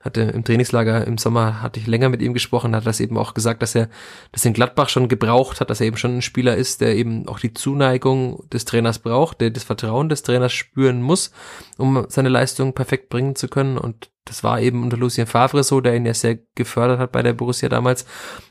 [0.00, 3.34] hatte im Trainingslager im Sommer hatte ich länger mit ihm gesprochen, hat das eben auch
[3.34, 3.90] gesagt, dass er
[4.32, 7.28] das in Gladbach schon gebraucht hat, dass er eben schon ein Spieler ist, der eben
[7.28, 11.32] auch die Zuneigung des Trainers braucht, der das Vertrauen des Trainers spüren muss,
[11.76, 13.76] um seine Leistung perfekt bringen zu können.
[13.76, 17.22] Und das war eben unter Lucien Favre so, der ihn ja sehr gefördert hat bei
[17.22, 18.06] der Borussia damals.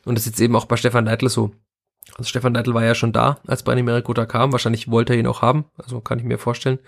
[0.06, 1.52] Und das ist jetzt eben auch bei Stefan Neidl so.
[2.16, 4.52] Also Stefan Neidl war ja schon da, als Brani Merigota kam.
[4.52, 5.66] Wahrscheinlich wollte er ihn auch haben.
[5.78, 6.80] Also kann ich mir vorstellen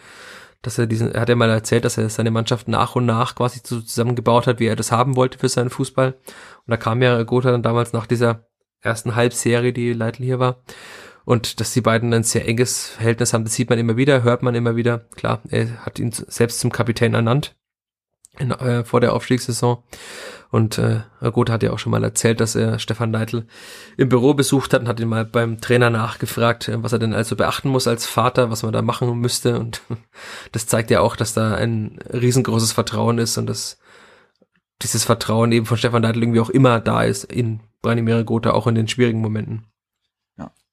[0.62, 3.36] dass er diesen, er hat ja mal erzählt, dass er seine Mannschaft nach und nach
[3.36, 6.14] quasi zusammengebaut hat, wie er das haben wollte für seinen Fußball.
[6.14, 8.48] Und da kam ja Gotha dann damals nach dieser
[8.82, 10.64] ersten Halbserie, die Leitl hier war.
[11.26, 14.44] Und dass die beiden ein sehr enges Verhältnis haben, das sieht man immer wieder, hört
[14.44, 15.06] man immer wieder.
[15.16, 17.56] Klar, er hat ihn selbst zum Kapitän ernannt
[18.40, 19.84] in, äh, vor der Aufstiegssaison.
[20.50, 23.46] Und äh, gut, hat ja auch schon mal erzählt, dass er Stefan Neidl
[23.98, 27.14] im Büro besucht hat und hat ihn mal beim Trainer nachgefragt, äh, was er denn
[27.14, 29.60] also beachten muss als Vater, was man da machen müsste.
[29.60, 29.82] Und
[30.52, 33.80] das zeigt ja auch, dass da ein riesengroßes Vertrauen ist und dass
[34.82, 38.68] dieses Vertrauen eben von Stefan Neidl irgendwie auch immer da ist in Branimir Gotha, auch
[38.68, 39.71] in den schwierigen Momenten.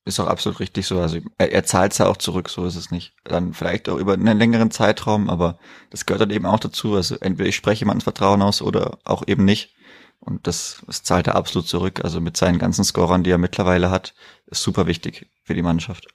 [0.08, 0.98] Ist auch absolut richtig so.
[1.00, 3.12] Also er, er zahlt es ja auch zurück, so ist es nicht.
[3.24, 5.58] Dann vielleicht auch über einen längeren Zeitraum, aber
[5.90, 6.94] das gehört dann eben auch dazu.
[6.94, 9.74] Also entweder ich spreche jemandem Vertrauen aus oder auch eben nicht.
[10.18, 12.00] Und das, das zahlt er absolut zurück.
[12.04, 14.14] Also mit seinen ganzen Scorern, die er mittlerweile hat,
[14.46, 16.06] ist super wichtig für die Mannschaft.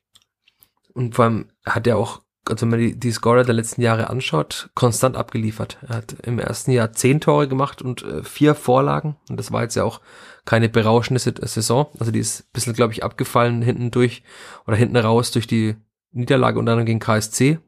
[0.95, 4.09] Und vor allem hat er auch, also wenn man die, die Scorer der letzten Jahre
[4.09, 5.77] anschaut, konstant abgeliefert.
[5.87, 9.15] Er hat im ersten Jahr zehn Tore gemacht und äh, vier Vorlagen.
[9.29, 10.01] Und das war jetzt ja auch
[10.45, 11.87] keine berauschende Saison.
[11.99, 14.23] Also die ist ein bisschen, glaube ich, abgefallen hinten durch
[14.67, 15.75] oder hinten raus durch die
[16.11, 17.59] Niederlage und dann gegen KSC.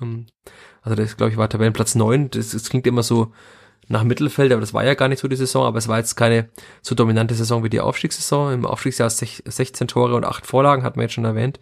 [0.00, 0.26] Ähm,
[0.82, 2.30] also das, glaube ich, war Tabellenplatz neun.
[2.30, 3.32] Das, das klingt immer so
[3.88, 6.16] nach Mittelfeld, aber das war ja gar nicht so die Saison, aber es war jetzt
[6.16, 6.48] keine
[6.80, 8.52] so dominante Saison wie die Aufstiegssaison.
[8.52, 11.60] Im Aufstiegsjahr 16 Tore und 8 Vorlagen, hat man jetzt schon erwähnt.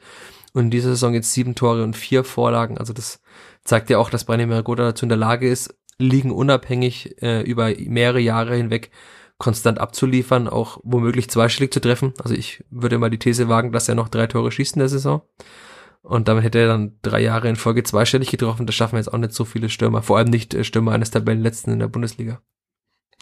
[0.53, 2.79] Und in dieser Saison jetzt 7 Tore und 4 Vorlagen.
[2.79, 3.21] Also das
[3.65, 7.73] zeigt ja auch, dass Branimir Meragoda dazu in der Lage ist, liegen unabhängig äh, über
[7.79, 8.91] mehrere Jahre hinweg
[9.39, 12.15] konstant abzuliefern, auch womöglich zweistellig zu treffen.
[12.23, 14.89] Also ich würde mal die These wagen, dass er noch drei Tore schießt in der
[14.89, 15.23] Saison.
[16.03, 18.67] Und damit hätte er dann drei Jahre in Folge zweistellig getroffen.
[18.67, 20.03] Das schaffen jetzt auch nicht so viele Stürmer.
[20.03, 22.41] Vor allem nicht äh, Stürmer eines Tabellenletzten in der Bundesliga.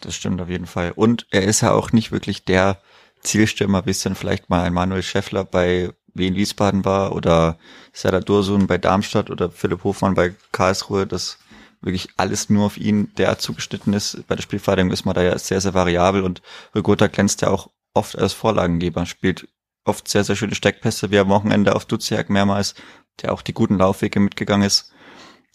[0.01, 0.93] Das stimmt auf jeden Fall.
[0.95, 2.81] Und er ist ja auch nicht wirklich der
[3.21, 7.57] Zielstürmer, wie es dann vielleicht mal ein Manuel Schäffler bei Wien Wiesbaden war oder
[7.93, 11.37] Serdar Dursun bei Darmstadt oder Philipp Hofmann bei Karlsruhe, dass
[11.81, 14.27] wirklich alles nur auf ihn der zugeschnitten ist.
[14.27, 16.41] Bei der Spielverteidigung ist man da ja sehr, sehr variabel und
[16.75, 19.47] Rigota glänzt ja auch oft als Vorlagengeber, spielt
[19.85, 22.75] oft sehr, sehr schöne Steckpässe, wie am Wochenende auf Duziak mehrmals,
[23.21, 24.91] der auch die guten Laufwege mitgegangen ist.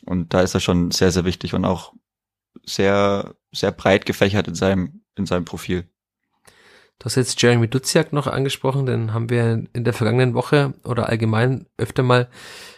[0.05, 1.93] Und da ist er schon sehr, sehr wichtig und auch
[2.65, 5.89] sehr, sehr breit gefächert in seinem, in seinem Profil.
[6.99, 11.09] Du hast jetzt Jeremy Duziak noch angesprochen, den haben wir in der vergangenen Woche oder
[11.09, 12.29] allgemein öfter mal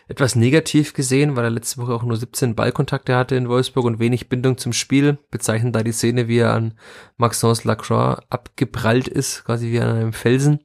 [0.08, 3.98] etwas negativ gesehen, weil er letzte Woche auch nur 17 Ballkontakte hatte in Wolfsburg und
[3.98, 5.18] wenig Bindung zum Spiel.
[5.30, 6.74] Bezeichnen da die Szene, wie er an
[7.16, 10.60] Maxence Lacroix abgeprallt ist, quasi wie an einem Felsen.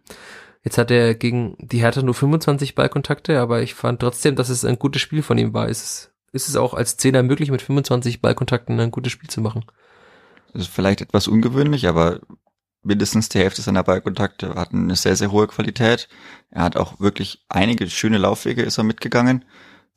[0.63, 4.63] Jetzt hat er gegen die Hertha nur 25 Ballkontakte, aber ich fand trotzdem, dass es
[4.63, 5.67] ein gutes Spiel von ihm war.
[5.69, 9.41] Ist es, ist es auch als Zehner möglich, mit 25 Ballkontakten ein gutes Spiel zu
[9.41, 9.65] machen?
[10.53, 12.19] Das ist vielleicht etwas ungewöhnlich, aber
[12.83, 16.07] mindestens die Hälfte seiner Ballkontakte hatten eine sehr, sehr hohe Qualität.
[16.49, 19.45] Er hat auch wirklich einige schöne Laufwege ist er mitgegangen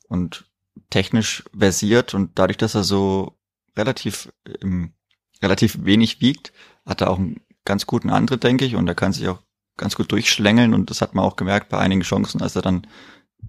[0.07, 0.45] und
[0.89, 3.37] technisch versiert und dadurch, dass er so
[3.75, 4.93] relativ, ähm,
[5.41, 6.53] relativ wenig wiegt,
[6.85, 9.41] hat er auch einen ganz guten Antritt, denke ich, und er kann sich auch
[9.77, 12.87] ganz gut durchschlängeln und das hat man auch gemerkt bei einigen Chancen, als er dann,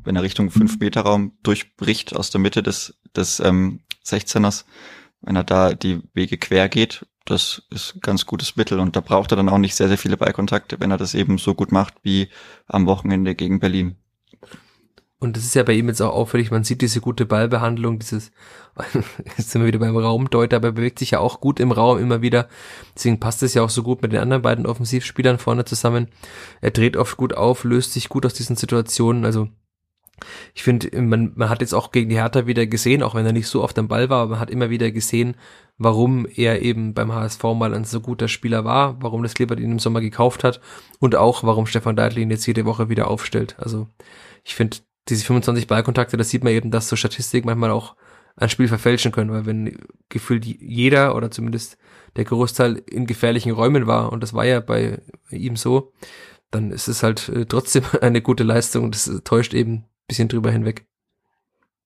[0.02, 4.64] wenn er Richtung 5 Meter Raum durchbricht aus der Mitte des, des ähm, 16ers,
[5.20, 9.32] wenn er da die Wege quer geht, das ist ganz gutes Mittel und da braucht
[9.32, 11.94] er dann auch nicht sehr, sehr viele Ballkontakte, wenn er das eben so gut macht
[12.02, 12.28] wie
[12.66, 13.96] am Wochenende gegen Berlin.
[15.18, 18.32] Und das ist ja bei ihm jetzt auch auffällig, man sieht diese gute Ballbehandlung, dieses,
[19.36, 21.98] jetzt sind wir wieder beim Raumdeuter, aber er bewegt sich ja auch gut im Raum
[21.98, 22.48] immer wieder.
[22.94, 26.08] Deswegen passt es ja auch so gut mit den anderen beiden Offensivspielern vorne zusammen.
[26.60, 29.24] Er dreht oft gut auf, löst sich gut aus diesen Situationen.
[29.24, 29.48] Also
[30.54, 33.32] ich finde, man, man hat jetzt auch gegen die Hertha wieder gesehen, auch wenn er
[33.32, 35.36] nicht so oft am Ball war, aber man hat immer wieder gesehen,
[35.78, 39.72] warum er eben beim HSV mal ein so guter Spieler war, warum das Kleeblatt ihn
[39.72, 40.60] im Sommer gekauft hat
[41.00, 43.56] und auch warum Stefan Deitl ihn jetzt jede Woche wieder aufstellt.
[43.58, 43.88] Also
[44.44, 47.94] ich finde, diese 25 Ballkontakte, das sieht man eben, dass so Statistiken manchmal auch
[48.36, 51.78] ein Spiel verfälschen können, weil wenn gefühlt jeder oder zumindest
[52.16, 55.00] der Großteil in gefährlichen Räumen war und das war ja bei
[55.30, 55.92] ihm so,
[56.50, 60.50] dann ist es halt äh, trotzdem eine gute Leistung und das täuscht eben bisschen drüber
[60.50, 60.86] hinweg.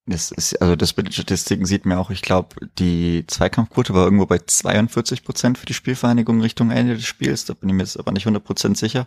[0.06, 4.04] Das ist, also das mit den Statistiken sieht mir auch, ich glaube, die Zweikampfquote war
[4.04, 7.44] irgendwo bei 42 Prozent für die Spielvereinigung Richtung Ende des Spiels.
[7.44, 9.06] Da bin ich mir jetzt aber nicht 100 Prozent sicher.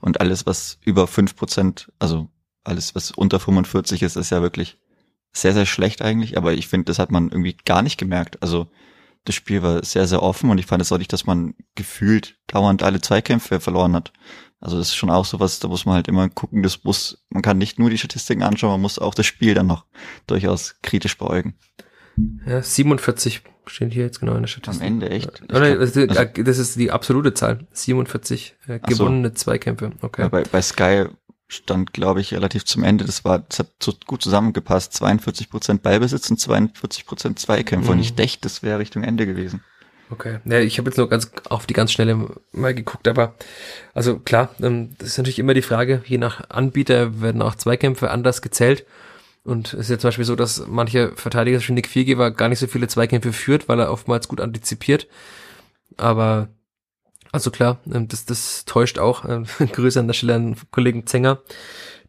[0.00, 2.30] Und alles, was über 5 Prozent, also
[2.64, 4.78] alles, was unter 45 ist, ist ja wirklich
[5.32, 6.38] sehr, sehr schlecht eigentlich.
[6.38, 8.42] Aber ich finde, das hat man irgendwie gar nicht gemerkt.
[8.42, 8.68] Also
[9.24, 12.38] das Spiel war sehr, sehr offen und ich fand es auch nicht, dass man gefühlt
[12.46, 14.12] dauernd alle Zweikämpfe verloren hat.
[14.60, 17.42] Also das ist schon auch sowas, da muss man halt immer gucken, das muss, man
[17.42, 19.84] kann nicht nur die Statistiken anschauen, man muss auch das Spiel dann noch
[20.26, 21.54] durchaus kritisch beäugen.
[22.46, 24.82] Ja, 47 stehen hier jetzt genau in der Statistik.
[24.82, 25.42] Am Ende, echt?
[25.52, 27.66] Oh, nein, also, das ist die absolute Zahl.
[27.72, 29.34] 47 äh, gewonnene so.
[29.34, 29.92] Zweikämpfe.
[30.00, 30.22] Okay.
[30.22, 31.04] Ja, bei, bei Sky
[31.46, 33.04] stand, glaube ich, relativ zum Ende.
[33.04, 34.92] Das war, das hat so gut zusammengepasst.
[34.94, 37.90] 42 Prozent Ballbesitz und 42 Prozent Zweikämpfe.
[37.90, 37.98] Mhm.
[37.98, 39.62] Und ich dachte, das wäre Richtung Ende gewesen.
[40.10, 40.38] Okay.
[40.44, 43.34] Ja, ich habe jetzt nur ganz auf die ganz schnelle mal geguckt, aber
[43.94, 48.10] also klar, ähm, das ist natürlich immer die Frage, je nach Anbieter werden auch Zweikämpfe
[48.10, 48.86] anders gezählt.
[49.44, 52.58] Und es ist ja zum Beispiel so, dass manche Verteidiger, wie Nick Viergeber, gar nicht
[52.58, 55.06] so viele Zweikämpfe führt, weil er oftmals gut antizipiert.
[55.96, 56.48] Aber
[57.32, 59.24] also klar, ähm, das, das täuscht auch.
[59.28, 61.40] Ähm, Grüße an der Stelle an Kollegen Zenger,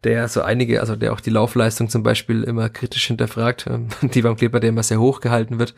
[0.04, 4.22] der so einige, also der auch die Laufleistung zum Beispiel immer kritisch hinterfragt, ähm, die
[4.22, 5.74] beim Kleber, der immer sehr hoch gehalten wird.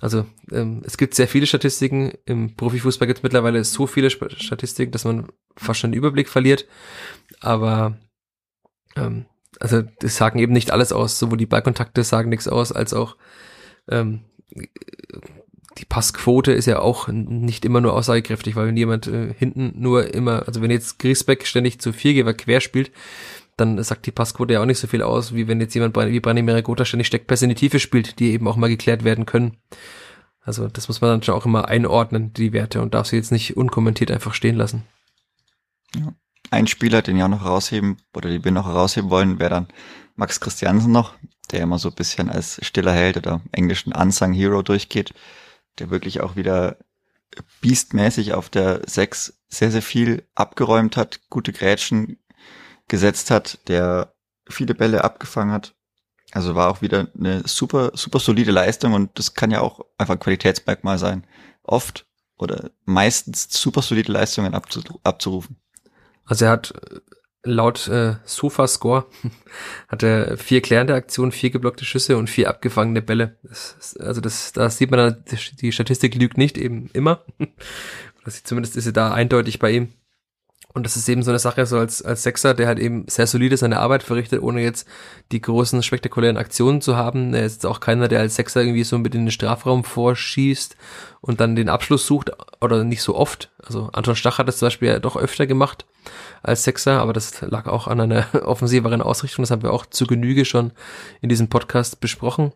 [0.00, 2.12] Also ähm, es gibt sehr viele Statistiken.
[2.24, 6.66] Im Profifußball gibt es mittlerweile so viele Statistiken, dass man fast schon den Überblick verliert.
[7.40, 7.98] Aber
[8.96, 9.26] ähm,
[9.58, 11.18] also das sagen eben nicht alles aus.
[11.18, 13.16] Sowohl die Ballkontakte sagen nichts aus, als auch
[13.88, 14.20] ähm,
[15.78, 20.12] die Passquote ist ja auch nicht immer nur aussagekräftig, weil wenn jemand äh, hinten nur
[20.12, 22.90] immer, also wenn jetzt Griesbeck ständig zu Viergeber quer spielt,
[23.60, 26.20] dann sagt die Passquote ja auch nicht so viel aus, wie wenn jetzt jemand wie
[26.20, 29.58] Branimir Gotha ständig Steckpässe in die Tiefe spielt, die eben auch mal geklärt werden können.
[30.40, 33.30] Also das muss man dann schon auch immer einordnen, die Werte, und darf sie jetzt
[33.30, 34.84] nicht unkommentiert einfach stehen lassen.
[35.94, 36.14] Ja.
[36.50, 39.68] Ein Spieler, den auch noch herausheben, oder den wir noch herausheben wollen, wäre dann
[40.16, 41.14] Max Christiansen noch,
[41.50, 45.14] der immer so ein bisschen als stiller Held oder englischen Unsung Hero durchgeht,
[45.78, 46.78] der wirklich auch wieder
[47.60, 52.18] beastmäßig auf der 6 sehr, sehr viel abgeräumt hat, gute Grätschen
[52.90, 54.12] gesetzt hat, der
[54.46, 55.74] viele Bälle abgefangen hat.
[56.32, 60.14] Also war auch wieder eine super, super solide Leistung und das kann ja auch einfach
[60.14, 61.26] ein Qualitätsmerkmal sein.
[61.62, 65.56] Oft oder meistens super solide Leistungen abzurufen.
[66.24, 67.00] Also er hat äh,
[67.42, 69.06] laut äh, Sofa-Score
[69.88, 73.38] hat er vier klärende Aktionen, vier geblockte Schüsse und vier abgefangene Bälle.
[73.42, 75.24] Das, also das, da sieht man
[75.60, 77.24] die Statistik lügt nicht eben immer.
[78.44, 79.92] Zumindest ist sie da eindeutig bei ihm.
[80.72, 83.26] Und das ist eben so eine Sache, so als, als Sechser, der halt eben sehr
[83.26, 84.86] solide seine Arbeit verrichtet, ohne jetzt
[85.32, 87.34] die großen spektakulären Aktionen zu haben.
[87.34, 90.76] Er ist jetzt auch keiner, der als Sechser irgendwie so mit in den Strafraum vorschießt
[91.20, 93.50] und dann den Abschluss sucht, oder nicht so oft.
[93.62, 95.86] Also Anton Stach hat das zum Beispiel ja doch öfter gemacht
[96.42, 99.42] als Sechser, aber das lag auch an einer offensiveren Ausrichtung.
[99.42, 100.72] Das haben wir auch zu Genüge schon
[101.20, 102.52] in diesem Podcast besprochen.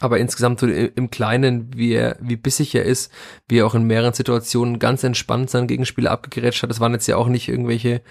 [0.00, 3.10] Aber insgesamt so im Kleinen, wie er, wie bissig er ist,
[3.48, 6.70] wie er auch in mehreren Situationen ganz entspannt seinen Gegenspieler abgegerätscht hat.
[6.70, 8.02] Das waren jetzt ja auch nicht irgendwelche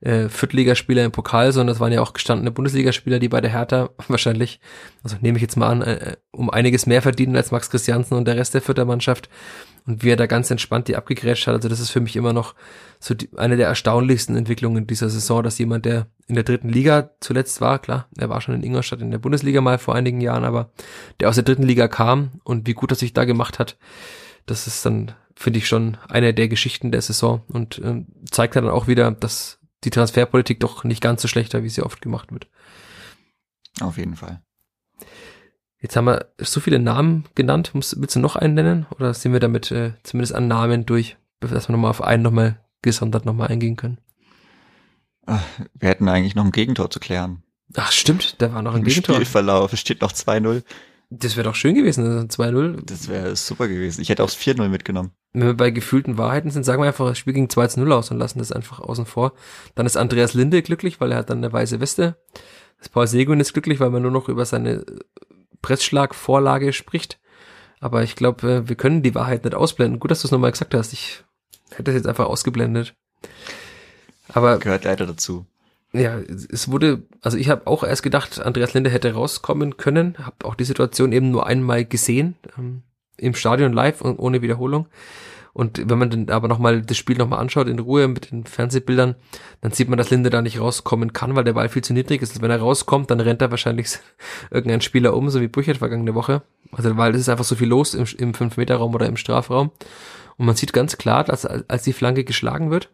[0.00, 3.90] äh, Viertligaspieler im Pokal, sondern das waren ja auch gestandene Bundesligaspieler, die bei der Hertha
[4.08, 4.60] wahrscheinlich,
[5.02, 8.26] also nehme ich jetzt mal an, äh, um einiges mehr verdienen als Max Christiansen und
[8.26, 9.28] der Rest der Vierter Mannschaft
[9.86, 11.54] und wie er da ganz entspannt die abgegrätscht hat.
[11.54, 12.54] Also das ist für mich immer noch
[13.00, 17.10] so die, eine der erstaunlichsten Entwicklungen dieser Saison, dass jemand, der in der dritten Liga
[17.20, 20.44] zuletzt war, klar, er war schon in Ingolstadt in der Bundesliga mal vor einigen Jahren,
[20.44, 20.70] aber
[21.18, 23.78] der aus der dritten Liga kam und wie gut er sich da gemacht hat,
[24.44, 28.68] das ist dann, finde ich, schon eine der Geschichten der Saison und äh, zeigt dann
[28.68, 32.48] auch wieder, dass die Transferpolitik doch nicht ganz so schlechter, wie sie oft gemacht wird.
[33.80, 34.42] Auf jeden Fall.
[35.80, 37.70] Jetzt haben wir so viele Namen genannt.
[37.72, 38.86] willst du noch einen nennen?
[38.90, 42.60] Oder sind wir damit äh, zumindest an Namen durch, dass wir nochmal auf einen nochmal
[42.82, 43.98] gesondert nochmal eingehen können?
[45.26, 47.42] Ach, wir hätten eigentlich noch ein Gegentor zu klären.
[47.76, 49.14] Ach stimmt, da war noch ein Im Gegentor.
[49.14, 50.62] Spielverlauf, es steht noch 2-0.
[51.10, 52.84] Das wäre doch schön gewesen, also 2-0.
[52.84, 54.00] Das wäre super gewesen.
[54.00, 55.10] Ich hätte auch das 4-0 mitgenommen.
[55.32, 58.18] Wenn wir bei gefühlten Wahrheiten sind, sagen wir einfach, das Spiel ging 2-0 aus und
[58.18, 59.32] lassen das einfach außen vor.
[59.74, 62.16] Dann ist Andreas Linde glücklich, weil er hat dann eine weiße Weste.
[62.78, 64.84] Das Paul Seguin ist glücklich, weil man nur noch über seine
[65.62, 67.18] Pressschlagvorlage spricht.
[67.80, 69.98] Aber ich glaube, äh, wir können die Wahrheit nicht ausblenden.
[70.00, 70.92] Gut, dass du es nochmal gesagt hast.
[70.92, 71.24] Ich
[71.70, 72.94] hätte das jetzt einfach ausgeblendet.
[74.28, 75.46] Aber gehört leider dazu.
[75.92, 80.44] Ja, es wurde, also ich habe auch erst gedacht, Andreas Linde hätte rauskommen können, habe
[80.44, 82.82] auch die Situation eben nur einmal gesehen ähm,
[83.16, 84.86] im Stadion live und ohne Wiederholung.
[85.52, 89.16] Und wenn man dann aber nochmal das Spiel nochmal anschaut in Ruhe mit den Fernsehbildern,
[89.62, 92.22] dann sieht man, dass Linde da nicht rauskommen kann, weil der Ball viel zu niedrig
[92.22, 92.30] ist.
[92.30, 93.98] Also wenn er rauskommt, dann rennt er wahrscheinlich
[94.50, 96.42] irgendein Spieler um, so wie Brüchert vergangene Woche.
[96.70, 99.72] Also weil es ist einfach so viel los im, im 5-Meter-Raum oder im Strafraum.
[100.40, 102.88] Und man sieht ganz klar, dass als die Flanke geschlagen wird,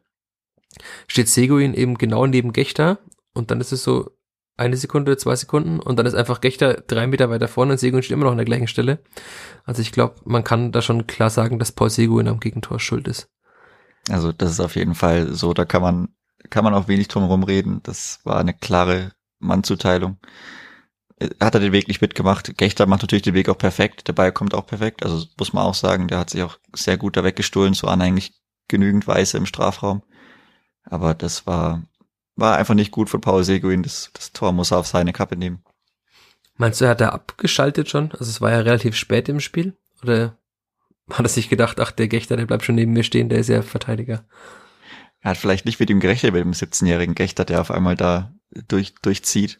[1.06, 2.98] steht Seguin eben genau neben Gechter
[3.34, 4.18] und dann ist es so
[4.56, 8.02] eine Sekunde, zwei Sekunden und dann ist einfach Gechter drei Meter weiter vorne und Seguin
[8.02, 8.98] steht immer noch an der gleichen Stelle.
[9.62, 13.06] Also ich glaube, man kann da schon klar sagen, dass Paul Seguin am Gegentor schuld
[13.06, 13.28] ist.
[14.08, 16.08] Also das ist auf jeden Fall so, da kann man,
[16.50, 17.78] kann man auch wenig drum herum reden.
[17.84, 20.18] Das war eine klare Mannzuteilung.
[21.40, 22.58] Hat er den Weg nicht mitgemacht.
[22.58, 24.06] Gechter macht natürlich den Weg auch perfekt.
[24.06, 25.02] Der Ball kommt auch perfekt.
[25.02, 27.72] Also muss man auch sagen, der hat sich auch sehr gut da weggestohlen.
[27.72, 28.34] So an eigentlich
[28.68, 30.02] genügend Weiße im Strafraum.
[30.84, 31.82] Aber das war,
[32.34, 33.82] war einfach nicht gut von Paul Seguin.
[33.82, 35.62] Das, das Tor muss er auf seine Kappe nehmen.
[36.58, 38.12] Meinst du, hat er abgeschaltet schon?
[38.12, 39.76] Also es war ja relativ spät im Spiel.
[40.02, 40.36] Oder
[41.10, 43.48] hat er sich gedacht, ach, der Gechter, der bleibt schon neben mir stehen, der ist
[43.48, 44.24] ja Verteidiger.
[45.20, 48.32] Er hat vielleicht nicht mit ihm gerechnet, mit dem 17-jährigen Gechter, der auf einmal da
[48.68, 49.58] durch, durchzieht.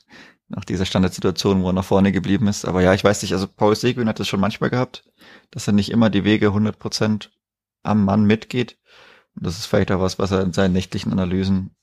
[0.48, 2.64] Nach dieser Standardsituation, wo er nach vorne geblieben ist.
[2.64, 5.04] Aber ja, ich weiß nicht, also Paul Seguin hat das schon manchmal gehabt,
[5.50, 7.30] dass er nicht immer die Wege 100%
[7.82, 8.78] am Mann mitgeht.
[9.34, 11.74] Das ist vielleicht auch was, was er in seinen nächtlichen Analysen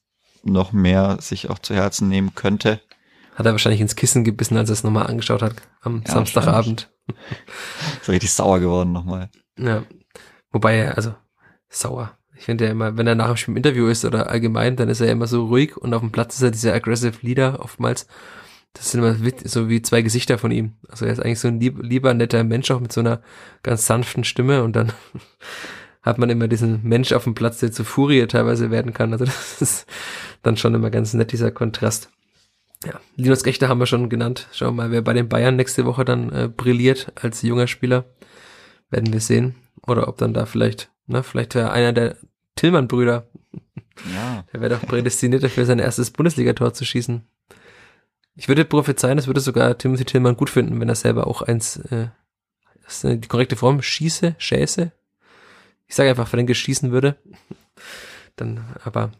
[0.43, 2.81] noch mehr sich auch zu Herzen nehmen könnte.
[3.35, 6.89] Hat er wahrscheinlich ins Kissen gebissen, als er es nochmal angeschaut hat am ja, Samstagabend.
[8.01, 9.29] So richtig sauer geworden nochmal.
[9.57, 9.83] Ja.
[10.51, 11.15] Wobei er, also,
[11.69, 12.17] sauer.
[12.35, 14.89] Ich finde ja immer, wenn er nach dem Spiel im Interview ist oder allgemein, dann
[14.89, 17.59] ist er ja immer so ruhig und auf dem Platz ist er dieser aggressive Leader
[17.59, 18.07] oftmals.
[18.73, 19.15] Das sind immer
[19.45, 20.73] so wie zwei Gesichter von ihm.
[20.89, 23.21] Also er ist eigentlich so ein lieb, lieber, netter Mensch, auch mit so einer
[23.61, 24.91] ganz sanften Stimme und dann
[26.01, 29.13] hat man immer diesen Mensch auf dem Platz, der zu Furie teilweise werden kann.
[29.13, 29.85] Also das ist
[30.41, 32.09] dann schon immer ganz nett, dieser Kontrast.
[32.83, 34.49] Ja, Linus Gechter haben wir schon genannt.
[34.51, 38.05] Schauen wir mal, wer bei den Bayern nächste Woche dann äh, brilliert als junger Spieler.
[38.89, 39.55] Werden wir sehen.
[39.87, 42.17] Oder ob dann da vielleicht, ne, vielleicht einer der
[42.55, 43.27] Tillmann-Brüder
[44.13, 44.43] Ja.
[44.51, 47.23] Er wäre doch prädestiniert dafür, sein erstes Bundesligator zu schießen.
[48.35, 51.77] Ich würde prophezeien, das würde sogar Timothy Tillmann gut finden, wenn er selber auch eins,
[51.77, 52.07] äh,
[52.83, 54.91] das ist die korrekte Form, schieße, schäße.
[55.87, 57.15] Ich sage einfach, wenn er schießen würde.
[58.35, 59.11] Dann, aber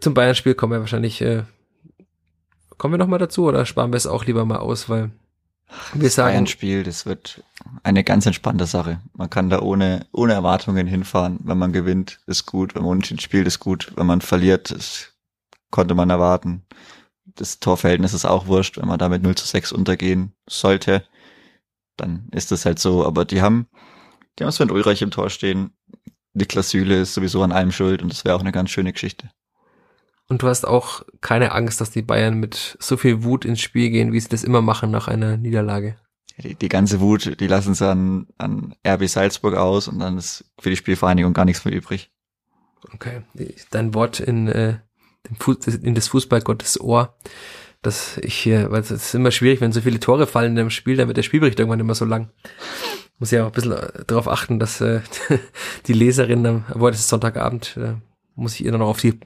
[0.00, 1.42] zum Bayern-Spiel kommen wir wahrscheinlich, äh,
[2.78, 5.10] kommen wir nochmal dazu oder sparen wir es auch lieber mal aus, weil
[5.92, 6.32] wir das sagen.
[6.32, 7.44] Bayern-Spiel, das wird
[7.82, 9.00] eine ganz entspannte Sache.
[9.12, 11.40] Man kann da ohne, ohne Erwartungen hinfahren.
[11.42, 12.74] Wenn man gewinnt, ist gut.
[12.74, 13.92] Wenn man unentschieden spielt, ist gut.
[13.96, 15.12] Wenn man verliert, das
[15.70, 16.62] konnte man erwarten.
[17.38, 18.78] Das Torverhältnis ist auch wurscht.
[18.78, 21.04] Wenn man damit 0 zu 6 untergehen sollte,
[21.96, 23.06] dann ist das halt so.
[23.06, 23.68] Aber die haben,
[24.38, 25.70] die haben Sven Ulreich im Tor stehen.
[26.34, 29.30] Niklas Süle ist sowieso an allem schuld und das wäre auch eine ganz schöne Geschichte.
[30.28, 33.90] Und du hast auch keine Angst, dass die Bayern mit so viel Wut ins Spiel
[33.90, 35.96] gehen, wie sie das immer machen nach einer Niederlage.
[36.36, 40.44] Die, die ganze Wut, die lassen sie an, an RB Salzburg aus und dann ist
[40.58, 42.10] für die Spielvereinigung gar nichts mehr übrig.
[42.92, 43.22] Okay,
[43.70, 44.78] dein Wort in, äh,
[45.82, 47.14] in das Fußballgottes Ohr,
[47.82, 50.70] dass ich hier, weil es ist immer schwierig, wenn so viele Tore fallen in einem
[50.70, 52.30] Spiel, dann wird der Spielbericht irgendwann immer so lang.
[53.18, 55.00] Muss ja auch ein bisschen äh, darauf achten, dass äh,
[55.86, 57.94] die Leserin, aber das ist Sonntagabend, äh,
[58.34, 59.18] muss ich ihr dann noch auf die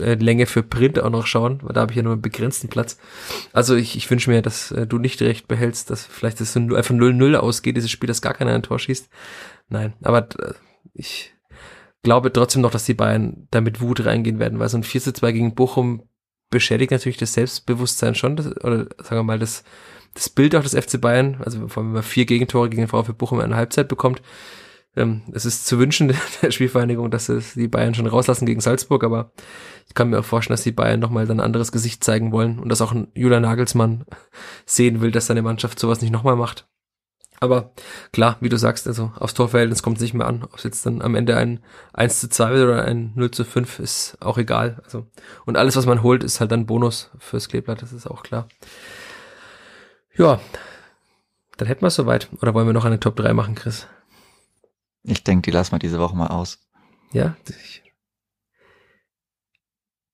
[0.00, 2.68] äh, Länge für Print auch noch schauen, weil da habe ich ja nur einen begrenzten
[2.68, 2.98] Platz.
[3.52, 6.94] Also ich, ich wünsche mir, dass äh, du nicht recht behältst, dass vielleicht das einfach
[6.94, 9.08] 0-0 ausgeht, dieses Spiel, dass gar keiner ein Tor schießt.
[9.68, 10.54] Nein, aber äh,
[10.94, 11.34] ich
[12.02, 15.32] glaube trotzdem noch, dass die Bayern da mit Wut reingehen werden, weil so ein 4-2
[15.32, 16.08] gegen Bochum
[16.50, 19.64] beschädigt natürlich das Selbstbewusstsein schon, das, oder sagen wir mal, das,
[20.14, 22.88] das Bild auch des FC Bayern, also vor allem, wenn man vier Gegentore gegen den
[22.88, 24.22] VfB Bochum in einer Halbzeit bekommt,
[24.96, 29.04] ähm, es ist zu wünschen der Spielvereinigung, dass es die Bayern schon rauslassen gegen Salzburg,
[29.04, 29.32] aber
[29.86, 32.68] ich kann mir auch vorstellen, dass die Bayern nochmal ein anderes Gesicht zeigen wollen und
[32.68, 34.04] dass auch ein Julian Nagelsmann
[34.66, 36.68] sehen will, dass seine Mannschaft sowas nicht nochmal macht.
[37.40, 37.72] Aber
[38.12, 40.42] klar, wie du sagst, also aufs Torverhältnis kommt es nicht mehr an.
[40.42, 41.60] Ob es jetzt dann am Ende ein
[41.92, 44.80] 1 zu 2 oder ein 0 zu 5 ist auch egal.
[44.84, 45.06] Also,
[45.46, 48.48] und alles, was man holt, ist halt dann Bonus fürs Kleeblatt, das ist auch klar.
[50.16, 50.40] Ja,
[51.56, 52.28] dann hätten wir es soweit.
[52.40, 53.86] Oder wollen wir noch eine Top 3 machen, Chris?
[55.04, 56.58] Ich denke, die lassen wir diese Woche mal aus.
[57.12, 57.82] Ja, ich,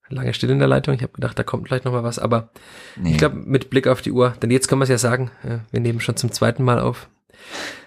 [0.09, 0.95] lange still in der Leitung.
[0.95, 2.51] Ich habe gedacht, da kommt vielleicht noch mal was, aber
[2.97, 3.13] nee.
[3.13, 5.31] ich glaube, mit Blick auf die Uhr, denn jetzt können wir es ja sagen,
[5.71, 7.09] wir nehmen schon zum zweiten Mal auf.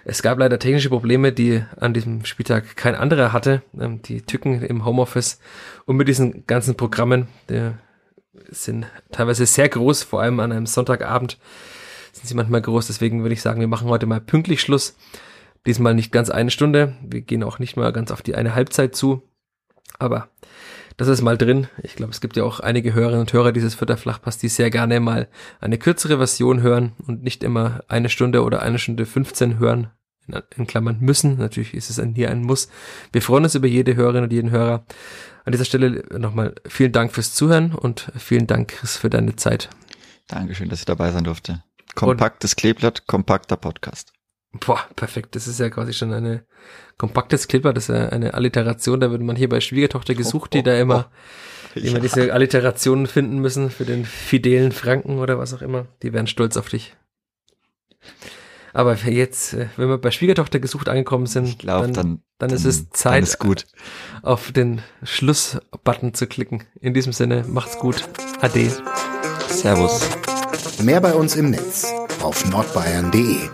[0.04, 3.62] Es gab leider technische Probleme, die an diesem Spieltag kein anderer hatte.
[3.78, 5.40] Ähm, die Tücken im Homeoffice
[5.86, 7.28] und mit diesen ganzen Programmen,
[8.50, 11.38] sind teilweise sehr groß, vor allem an einem Sonntagabend
[12.12, 12.86] sind sie manchmal groß.
[12.86, 14.96] Deswegen würde ich sagen, wir machen heute mal pünktlich Schluss.
[15.66, 16.94] Diesmal nicht ganz eine Stunde.
[17.02, 19.22] Wir gehen auch nicht mal ganz auf die eine Halbzeit zu.
[19.98, 20.28] Aber
[20.98, 21.68] das ist mal drin.
[21.82, 24.68] Ich glaube, es gibt ja auch einige Hörerinnen und Hörer dieses Vierter Flachpass, die sehr
[24.68, 25.28] gerne mal
[25.60, 29.90] eine kürzere Version hören und nicht immer eine Stunde oder eine Stunde 15 hören.
[30.56, 31.38] In, Klammern müssen.
[31.38, 32.68] Natürlich ist es ein, hier ein Muss.
[33.12, 34.84] Wir freuen uns über jede Hörerin und jeden Hörer.
[35.46, 39.70] An dieser Stelle nochmal vielen Dank fürs Zuhören und vielen Dank, Chris, für deine Zeit.
[40.26, 41.62] Dankeschön, dass ich dabei sein durfte.
[41.94, 44.17] Kompaktes Kleeblatt, kompakter Podcast.
[44.52, 45.34] Boah, perfekt.
[45.36, 46.44] Das ist ja quasi schon eine
[46.96, 49.00] kompaktes Clipper, das ist ja eine Alliteration.
[49.00, 53.06] Da würde man hier bei Schwiegertochter gesucht, die da immer, oh, die immer diese Alliterationen
[53.06, 55.86] finden müssen für den fidelen Franken oder was auch immer.
[56.02, 56.96] Die wären stolz auf dich.
[58.72, 62.64] Aber jetzt, äh, wenn wir bei Schwiegertochter gesucht angekommen sind, glaub, dann, dann, dann, ist
[62.64, 63.66] es Zeit, ist gut.
[64.22, 66.64] auf den Schluss-Button zu klicken.
[66.80, 68.08] In diesem Sinne, macht's gut.
[68.40, 68.70] Ade.
[69.48, 70.08] Servus.
[70.82, 71.92] Mehr bei uns im Netz
[72.22, 73.48] auf nordbayern.de